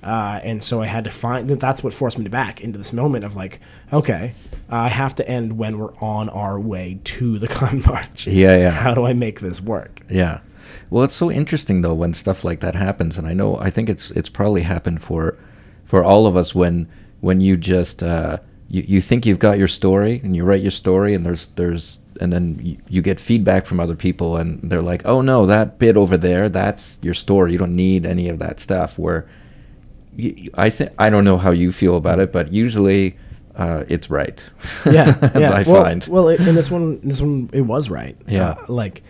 Uh, 0.03 0.39
and 0.43 0.61
so 0.61 0.81
I 0.81 0.85
had 0.85 1.03
to 1.05 1.11
find 1.11 1.49
that. 1.49 1.59
That's 1.59 1.83
what 1.83 1.93
forced 1.93 2.17
me 2.17 2.23
to 2.23 2.29
back 2.29 2.61
into 2.61 2.77
this 2.77 2.93
moment 2.93 3.25
of 3.25 3.35
like, 3.35 3.59
okay, 3.91 4.33
I 4.69 4.89
have 4.89 5.15
to 5.15 5.27
end 5.27 5.57
when 5.57 5.77
we're 5.79 5.95
on 5.95 6.29
our 6.29 6.59
way 6.59 6.99
to 7.03 7.39
the 7.39 7.47
con 7.47 7.81
march. 7.81 8.27
Yeah, 8.27 8.57
yeah. 8.57 8.71
How 8.71 8.93
do 8.93 9.05
I 9.05 9.13
make 9.13 9.39
this 9.39 9.61
work? 9.61 10.01
Yeah. 10.09 10.41
Well, 10.89 11.03
it's 11.03 11.15
so 11.15 11.31
interesting 11.31 11.81
though 11.81 11.93
when 11.93 12.13
stuff 12.13 12.43
like 12.43 12.59
that 12.61 12.75
happens, 12.75 13.17
and 13.17 13.27
I 13.27 13.33
know 13.33 13.57
I 13.57 13.69
think 13.69 13.89
it's 13.89 14.11
it's 14.11 14.29
probably 14.29 14.61
happened 14.61 15.01
for 15.01 15.37
for 15.85 16.03
all 16.03 16.27
of 16.27 16.37
us 16.37 16.53
when 16.53 16.87
when 17.21 17.41
you 17.41 17.57
just 17.57 18.03
uh, 18.03 18.37
you 18.69 18.83
you 18.87 19.01
think 19.01 19.25
you've 19.25 19.39
got 19.39 19.57
your 19.57 19.67
story 19.67 20.21
and 20.23 20.35
you 20.35 20.43
write 20.43 20.61
your 20.61 20.71
story 20.71 21.13
and 21.13 21.25
there's 21.25 21.47
there's 21.55 21.99
and 22.19 22.33
then 22.33 22.59
you, 22.61 22.77
you 22.89 23.01
get 23.01 23.19
feedback 23.19 23.65
from 23.65 23.79
other 23.79 23.95
people 23.95 24.37
and 24.37 24.59
they're 24.69 24.81
like, 24.81 25.05
oh 25.05 25.21
no, 25.21 25.45
that 25.45 25.77
bit 25.79 25.97
over 25.97 26.17
there, 26.17 26.49
that's 26.49 26.99
your 27.01 27.13
story. 27.13 27.51
You 27.51 27.57
don't 27.57 27.75
need 27.75 28.05
any 28.05 28.27
of 28.29 28.39
that 28.39 28.59
stuff. 28.59 28.97
Where 28.97 29.27
I 30.55 30.69
think 30.69 30.91
I 30.97 31.09
don't 31.09 31.23
know 31.23 31.37
how 31.37 31.51
you 31.51 31.71
feel 31.71 31.95
about 31.95 32.19
it, 32.19 32.31
but 32.31 32.51
usually 32.53 33.17
uh, 33.55 33.83
it's 33.87 34.09
right. 34.09 34.43
yeah, 34.85 35.17
yeah. 35.37 35.51
I 35.51 35.63
well, 35.63 35.83
find. 35.83 36.05
well, 36.07 36.29
it, 36.29 36.39
in 36.39 36.55
this 36.55 36.69
one, 36.71 36.99
this 37.03 37.21
one, 37.21 37.49
it 37.53 37.61
was 37.61 37.89
right. 37.89 38.17
Yeah. 38.27 38.49
Uh, 38.51 38.65
like 38.67 39.03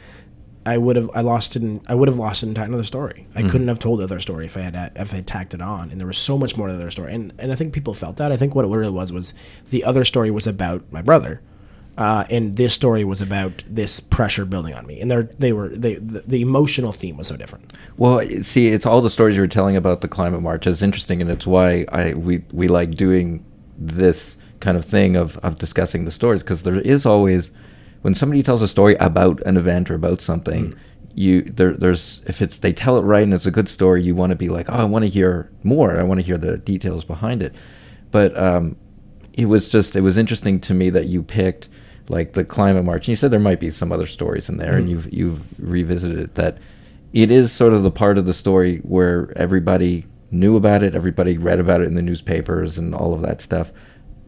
I 0.66 0.78
would 0.78 0.96
have, 0.98 1.10
I 1.14 1.22
lost 1.22 1.56
it. 1.56 1.62
In, 1.64 1.80
I 1.88 1.96
would 1.96 2.10
have 2.10 2.18
lost 2.18 2.44
it 2.44 2.48
into 2.50 2.62
another 2.62 2.84
story. 2.84 3.26
I 3.36 3.40
Mm-hmm. 3.40 3.50
couldn't 3.50 3.68
have 3.70 3.80
told 3.80 4.00
the 4.00 4.04
other 4.04 4.20
story 4.20 4.46
if 4.46 4.58
I 4.58 4.62
had 4.62 4.92
if 4.96 5.14
I 5.14 5.18
had 5.18 5.28
tacked 5.28 5.54
it 5.54 5.62
on. 5.62 5.92
And 5.92 6.00
there 6.00 6.08
was 6.08 6.18
so 6.18 6.38
much 6.38 6.58
more 6.58 6.68
to 6.68 6.74
the 6.74 6.80
other 6.80 6.92
story. 6.92 7.14
And 7.14 7.32
and 7.40 7.52
I 7.52 7.56
think 7.56 7.74
people 7.74 7.94
felt 7.94 8.18
that. 8.18 8.32
I 8.34 8.38
think 8.38 8.54
what 8.56 8.66
it 8.66 8.68
really 8.70 8.90
was 8.92 9.14
was 9.14 9.34
the 9.70 9.84
other 9.86 10.04
story 10.04 10.30
was 10.32 10.46
about 10.48 10.84
my 10.92 11.02
brother. 11.02 11.42
Uh, 11.98 12.26
and 12.30 12.56
this 12.56 12.76
story 12.76 13.04
was 13.04 13.22
about 13.22 13.64
this 13.68 14.00
pressure 14.00 14.46
building 14.46 14.76
on 14.76 14.86
me, 14.86 15.02
and 15.02 15.10
they 15.10 15.22
they 15.40 15.52
were 15.52 15.70
they 15.70 15.96
the, 15.96 16.22
the 16.28 16.42
emotional 16.42 16.92
theme 16.92 17.18
was 17.18 17.28
so 17.28 17.36
different. 17.36 17.74
Well, 17.98 18.22
see, 18.44 18.68
it's 18.68 18.86
all 18.86 19.02
the 19.02 19.10
stories 19.10 19.36
you 19.36 19.42
were 19.42 19.48
telling 19.48 19.76
about 19.76 20.02
the 20.02 20.08
climate 20.08 20.42
march 20.42 20.68
is 20.68 20.84
interesting, 20.84 21.22
and 21.22 21.30
it's 21.30 21.48
why 21.48 21.86
I 21.92 22.14
we 22.14 22.44
we 22.52 22.68
like 22.68 22.92
doing 22.92 23.44
this 23.80 24.38
kind 24.60 24.78
of 24.78 24.86
thing 24.86 25.16
of 25.16 25.38
of 25.40 25.58
discussing 25.58 26.06
the 26.06 26.12
stories 26.12 26.44
because 26.44 26.62
there 26.62 26.80
is 26.80 27.06
always 27.08 27.52
when 28.04 28.14
somebody 28.14 28.44
tells 28.44 28.62
a 28.62 28.68
story 28.68 28.96
about 28.96 29.42
an 29.42 29.58
event 29.58 29.90
or 29.90 29.96
about 29.96 30.22
something. 30.22 30.76
You 31.16 31.42
there, 31.42 31.74
there's 31.76 32.22
if 32.28 32.44
it's 32.44 32.60
they 32.60 32.74
tell 32.74 32.98
it 32.98 33.02
right 33.02 33.24
and 33.24 33.34
it's 33.34 33.48
a 33.48 33.52
good 33.52 33.68
story, 33.68 34.04
you 34.04 34.14
want 34.14 34.30
to 34.30 34.36
be 34.36 34.50
like, 34.50 34.70
oh, 34.70 34.74
I 34.74 34.84
want 34.84 35.04
to 35.04 35.10
hear 35.10 35.50
more. 35.64 36.00
I 36.00 36.04
want 36.04 36.20
to 36.20 36.26
hear 36.26 36.38
the 36.38 36.58
details 36.60 37.04
behind 37.04 37.42
it. 37.42 37.56
But 38.12 38.38
um, 38.38 38.78
it 39.34 39.46
was 39.46 39.68
just 39.68 39.96
it 39.96 40.02
was 40.02 40.20
interesting 40.20 40.60
to 40.62 40.76
me 40.76 40.92
that 40.92 41.08
you 41.08 41.24
picked 41.24 41.70
like 42.10 42.34
the 42.34 42.44
climate 42.44 42.86
march 42.86 43.08
and 43.08 43.10
you 43.10 43.16
said 43.16 43.32
there 43.32 43.40
might 43.40 43.60
be 43.60 43.70
some 43.70 43.92
other 43.92 44.08
stories 44.08 44.50
in 44.50 44.58
there 44.58 44.78
and 44.78 44.88
mm. 44.88 44.92
you've 44.92 45.14
you've 45.14 45.42
revisited 45.60 46.20
it 46.20 46.36
that 46.36 46.58
it 47.14 47.32
is 47.32 47.52
sort 47.52 47.74
of 47.74 47.84
the 47.84 47.92
part 47.92 48.18
of 48.18 48.26
the 48.26 48.34
story 48.34 48.80
where 48.80 49.32
everybody 49.36 50.06
knew 50.32 50.56
about 50.56 50.84
it 50.84 50.96
everybody 50.96 51.38
read 51.38 51.60
about 51.60 51.82
it 51.82 51.88
in 51.88 51.96
the 51.96 52.02
newspapers 52.02 52.78
and 52.78 52.94
all 52.94 53.14
of 53.14 53.22
that 53.22 53.42
stuff 53.42 53.72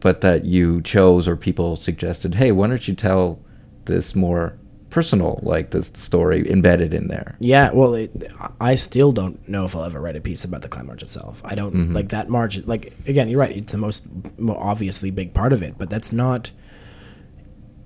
but 0.00 0.20
that 0.20 0.44
you 0.44 0.80
chose 0.82 1.26
or 1.26 1.36
people 1.36 1.76
suggested 1.76 2.34
hey 2.34 2.52
why 2.52 2.66
don't 2.66 2.88
you 2.88 2.94
tell 2.94 3.38
this 3.86 4.14
more 4.14 4.58
personal 4.90 5.38
like 5.42 5.70
this 5.70 5.90
story 5.94 6.50
embedded 6.50 6.92
in 6.92 7.08
there 7.08 7.36
Yeah, 7.38 7.70
well, 7.72 7.94
it, 7.94 8.10
I 8.60 8.74
still 8.74 9.12
don't 9.12 9.48
know 9.48 9.64
if 9.64 9.74
I'll 9.74 9.84
ever 9.84 10.00
write 10.00 10.16
a 10.16 10.20
piece 10.20 10.44
about 10.44 10.62
the 10.62 10.68
climate 10.68 10.88
march 10.88 11.02
itself. 11.02 11.40
I 11.44 11.54
don't 11.54 11.74
mm-hmm. 11.74 11.94
like 11.94 12.08
that 12.10 12.28
march. 12.28 12.58
Like 12.66 12.92
again, 13.06 13.28
you're 13.28 13.40
right. 13.40 13.56
It's 13.56 13.72
the 13.72 13.78
most, 13.78 14.02
obviously 14.48 15.10
big 15.10 15.32
part 15.32 15.52
of 15.52 15.62
it, 15.62 15.78
but 15.78 15.88
that's 15.88 16.12
not. 16.12 16.50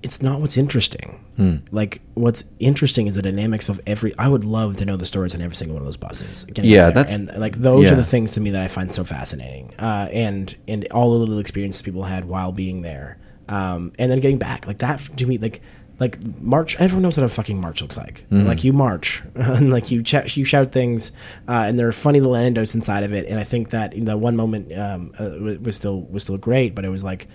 It's 0.05 0.21
not 0.21 0.39
what's 0.41 0.55
interesting. 0.57 1.19
Like 1.71 1.99
what's 2.13 2.45
interesting 2.59 3.07
is 3.07 3.15
the 3.15 3.21
dynamics 3.21 3.67
of 3.67 3.81
every. 3.85 4.13
I 4.17 4.27
would 4.29 4.45
love 4.45 4.77
to 4.77 4.85
know 4.85 4.95
the 4.97 5.05
stories 5.05 5.35
on 5.35 5.41
every 5.41 5.55
single 5.55 5.73
one 5.75 5.81
of 5.81 5.85
those 5.87 5.97
buses. 5.97 6.45
Yeah, 6.63 6.91
that's- 6.91 7.13
and 7.15 7.31
like 7.45 7.55
those 7.57 7.91
are 7.91 7.95
the 7.95 8.05
things 8.05 8.31
to 8.33 8.39
me 8.41 8.51
that 8.51 8.61
I 8.61 8.67
find 8.69 8.91
so 8.91 9.03
fascinating. 9.03 9.73
Uh, 9.77 10.07
and 10.13 10.55
and 10.67 10.87
all 10.91 11.11
the 11.11 11.19
little 11.19 11.39
experiences 11.39 11.81
people 11.81 12.03
had 12.03 12.23
while 12.25 12.51
being 12.53 12.81
there, 12.83 13.17
um, 13.49 13.91
and 13.99 14.09
then 14.11 14.19
getting 14.21 14.37
back 14.37 14.65
like 14.67 14.77
that 14.79 14.99
to 15.17 15.25
me 15.25 15.37
like 15.37 15.61
like 15.97 16.17
march 16.41 16.75
everyone 16.77 17.03
knows 17.03 17.15
what 17.17 17.23
a 17.23 17.29
fucking 17.29 17.59
march 17.59 17.81
looks 17.81 17.95
like 17.95 18.25
Mm-hmm. 18.29 18.47
like 18.47 18.63
you 18.65 18.73
march 18.73 19.23
and 19.35 19.69
like 19.69 19.91
you 19.91 20.03
ch- 20.03 20.35
you 20.35 20.43
shout 20.43 20.73
things 20.73 21.11
uh, 21.47 21.53
and 21.67 21.79
there 21.79 21.87
are 21.87 21.93
funny 21.93 22.19
little 22.19 22.35
anecdotes 22.35 22.75
inside 22.75 23.03
of 23.05 23.13
it 23.13 23.25
and 23.27 23.39
i 23.39 23.45
think 23.45 23.69
that 23.69 23.93
that 24.05 24.19
one 24.19 24.35
moment 24.35 24.77
um, 24.77 25.13
uh, 25.17 25.55
was 25.61 25.77
still 25.77 26.01
was 26.01 26.23
still 26.23 26.37
great 26.37 26.75
but 26.75 26.83
it 26.83 26.89
was 26.89 27.01
like 27.01 27.29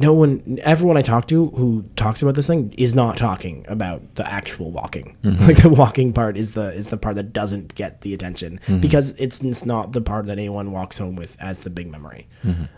no 0.00 0.12
one 0.12 0.58
everyone 0.62 0.96
i 0.96 1.02
talk 1.02 1.26
to 1.26 1.46
who 1.48 1.82
talks 1.96 2.22
about 2.22 2.34
this 2.34 2.46
thing 2.46 2.72
is 2.76 2.94
not 2.94 3.16
talking 3.16 3.64
about 3.68 4.14
the 4.16 4.28
actual 4.30 4.70
walking. 4.70 5.16
Like 5.22 5.62
the 5.62 5.68
walking 5.68 6.12
part 6.12 6.36
is 6.36 6.52
the 6.52 6.72
is 6.72 6.88
the 6.88 6.96
part 6.96 7.16
that 7.16 7.32
doesn't 7.32 7.74
get 7.74 8.02
the 8.02 8.14
attention 8.14 8.60
because 8.80 9.10
it's, 9.18 9.40
it's 9.40 9.64
not 9.64 9.92
the 9.92 10.00
part 10.00 10.26
that 10.26 10.38
anyone 10.38 10.72
walks 10.72 10.98
home 10.98 11.16
with 11.16 11.36
as 11.40 11.60
the 11.60 11.70
big 11.70 11.90
memory. 11.90 12.28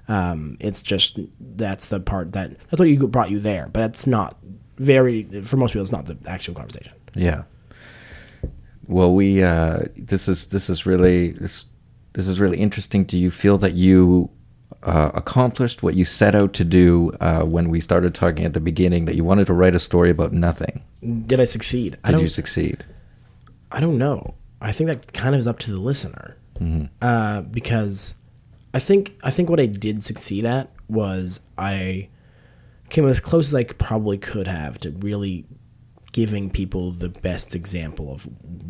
Um, 0.09 0.57
it's 0.61 0.83
just 0.83 1.19
that's 1.41 1.89
the 1.89 2.01
part 2.01 2.33
that 2.33 2.59
that's 2.71 2.79
what 2.79 2.89
you 2.89 3.07
brought 3.09 3.31
you 3.31 3.41
there 3.41 3.69
but 3.73 3.81
that's 3.81 4.07
not 4.07 4.39
very 4.77 5.25
for 5.43 5.57
most 5.57 5.73
people 5.73 5.83
it's 5.83 5.93
not 5.93 6.07
the 6.07 6.17
actual 6.27 6.55
conversation. 6.55 6.93
Yeah. 7.15 7.45
Well, 8.87 9.13
we 9.13 9.43
uh, 9.43 9.81
this 9.97 10.29
is 10.29 10.47
this 10.47 10.71
is 10.71 10.87
really 10.87 11.33
this 11.33 11.67
this 12.15 12.27
is 12.27 12.41
really 12.41 12.59
interesting. 12.59 13.05
Do 13.05 13.19
you 13.19 13.31
feel 13.31 13.59
that 13.59 13.75
you 13.75 14.31
uh, 14.83 15.11
accomplished 15.15 15.83
what 15.83 15.95
you 15.95 16.05
set 16.05 16.35
out 16.35 16.53
to 16.55 16.65
do 16.65 17.13
uh, 17.21 17.43
when 17.43 17.69
we 17.69 17.81
started 17.81 18.15
talking 18.15 18.45
at 18.45 18.53
the 18.55 18.61
beginning? 18.61 19.05
That 19.07 19.15
you 19.15 19.25
wanted 19.25 19.47
to 19.49 19.53
write 19.53 19.75
a 19.75 19.79
story 19.79 20.11
about 20.11 20.33
nothing. 20.33 20.83
did 21.27 21.41
i 21.41 21.45
succeed 21.45 21.97
i 22.05 22.09
Did 22.09 22.13
don't 22.13 22.23
you 22.23 22.29
succeed? 22.29 22.85
I 23.71 23.81
don't 23.81 23.99
know. 23.99 24.35
I 24.61 24.73
think 24.73 24.89
that 24.89 25.13
kind 25.13 25.35
of 25.35 25.39
is 25.39 25.47
up 25.47 25.59
to 25.61 25.71
the 25.71 25.79
listener, 25.79 26.37
uh, 27.03 27.43
because 27.43 28.15
I 28.75 28.79
think 28.79 29.17
I 29.23 29.31
think 29.31 29.49
what 29.51 29.61
I 29.61 29.67
did 29.67 30.03
succeed 30.03 30.45
at 30.45 30.71
was 30.89 31.41
I 31.57 32.09
came 32.89 33.07
as 33.07 33.21
close 33.21 33.49
as 33.49 33.55
I 33.55 33.65
probably 33.65 34.19
could 34.19 34.49
have 34.49 34.81
to 34.81 34.91
really 34.91 35.45
giving 36.13 36.49
people 36.51 36.91
the 36.91 37.09
best 37.11 37.55
example 37.55 38.11
of 38.13 38.27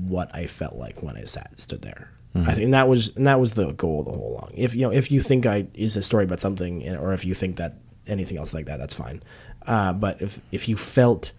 what 0.08 0.34
I 0.34 0.46
felt 0.46 0.74
like 0.74 1.02
when 1.02 1.16
I 1.16 1.24
sat 1.24 1.58
stood 1.58 1.82
there. 1.82 2.10
I 2.34 2.54
think 2.54 2.70
that 2.70 2.88
was 2.88 3.16
and 3.16 3.26
that 3.26 3.40
was 3.40 3.54
the 3.54 3.72
goal 3.72 4.04
the 4.04 4.12
whole 4.12 4.34
long. 4.34 4.52
If 4.54 4.74
you 4.74 4.82
know 4.82 4.92
if 4.92 5.10
you 5.10 5.20
think 5.20 5.46
I 5.46 5.66
is 5.74 5.96
a 5.96 6.02
story 6.02 6.24
about 6.24 6.40
something, 6.40 6.86
or 6.96 7.12
if 7.12 7.24
you 7.24 7.34
think 7.34 7.56
that 7.56 7.78
anything 8.06 8.38
else 8.38 8.54
like 8.54 8.66
that, 8.66 8.78
that's 8.78 8.94
fine. 8.94 9.22
Uh, 9.66 9.92
but 9.92 10.22
if 10.22 10.40
if 10.52 10.68
you 10.68 10.76
felt 10.76 11.32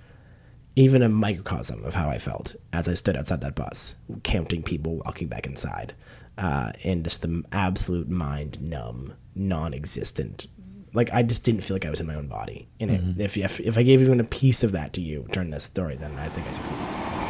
even 0.76 1.02
a 1.02 1.10
microcosm 1.10 1.84
of 1.86 1.96
how 1.96 2.10
I 2.10 2.18
felt 2.18 2.56
as 2.74 2.88
I 2.88 2.94
stood 2.94 3.16
outside 3.16 3.42
that 3.42 3.56
bus, 3.56 3.96
counting 4.24 4.64
people 4.64 4.98
walking 5.06 5.28
back 5.28 5.46
inside, 5.46 5.94
uh, 6.38 6.72
and 6.84 7.04
just 7.04 7.22
the 7.22 7.44
absolute 7.52 8.10
mind 8.10 8.62
numb, 8.62 9.14
non 9.36 9.74
existent 9.74 10.48
like 10.94 11.14
I 11.14 11.24
just 11.24 11.44
didn't 11.44 11.62
feel 11.62 11.76
like 11.76 11.86
I 11.86 11.90
was 11.90 12.00
in 12.00 12.08
my 12.08 12.16
own 12.16 12.28
body. 12.28 12.68
And 12.80 12.92
it, 12.92 13.22
if, 13.22 13.38
if 13.38 13.60
if 13.60 13.78
I 13.78 13.84
gave 13.84 14.02
even 14.02 14.20
a 14.20 14.24
piece 14.24 14.64
of 14.64 14.72
that 14.72 14.94
to 14.94 15.02
you 15.02 15.28
during 15.32 15.50
this 15.52 15.64
story, 15.64 15.96
then 15.96 16.18
I 16.18 16.30
think 16.30 16.48
I 16.48 16.52
succeeded. 16.52 17.29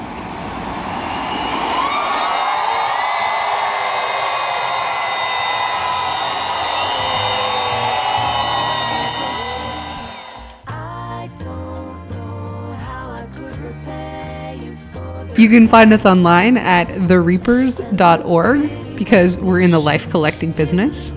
You 15.39 15.47
can 15.47 15.69
find 15.69 15.93
us 15.93 16.05
online 16.05 16.57
at 16.57 17.07
thereapers.org 17.07 18.97
because 18.97 19.37
we're 19.37 19.61
in 19.61 19.71
the 19.71 19.79
life 19.79 20.09
collecting 20.11 20.51
business. 20.51 21.11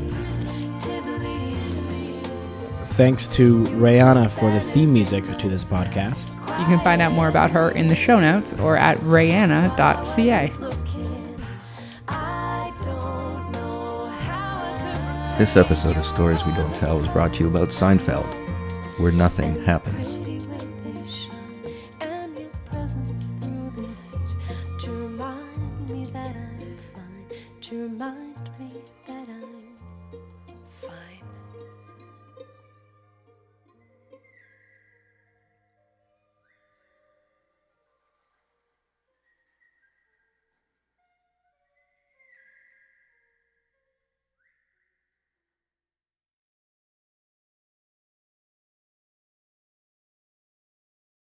Thanks 2.91 3.27
to 3.29 3.65
Rihanna 3.65 4.31
for 4.31 4.53
the 4.53 4.61
theme 4.61 4.93
music 4.93 5.25
to 5.39 5.49
this 5.49 5.65
podcast. 5.65 6.29
You 6.61 6.67
can 6.67 6.79
find 6.85 7.03
out 7.03 7.11
more 7.11 7.27
about 7.27 7.51
her 7.51 7.73
in 7.73 7.89
the 7.89 7.97
show 7.97 8.21
notes 8.21 8.53
or 8.53 8.77
at 8.77 8.97
rayanna.ca. 8.99 10.53
I 12.07 12.73
don't 12.85 13.51
know 13.51 14.07
how 14.21 14.59
I 14.59 15.33
could 15.33 15.41
This 15.41 15.57
episode 15.57 15.97
of 15.97 16.07
Stories 16.07 16.45
We 16.45 16.53
Don't 16.53 16.77
Tell 16.77 16.97
was 16.97 17.09
brought 17.09 17.35
to 17.35 17.41
you 17.41 17.49
about 17.49 17.71
Seinfeld, 17.71 18.33
where 19.01 19.11
nothing 19.11 19.65
happens. 19.65 20.32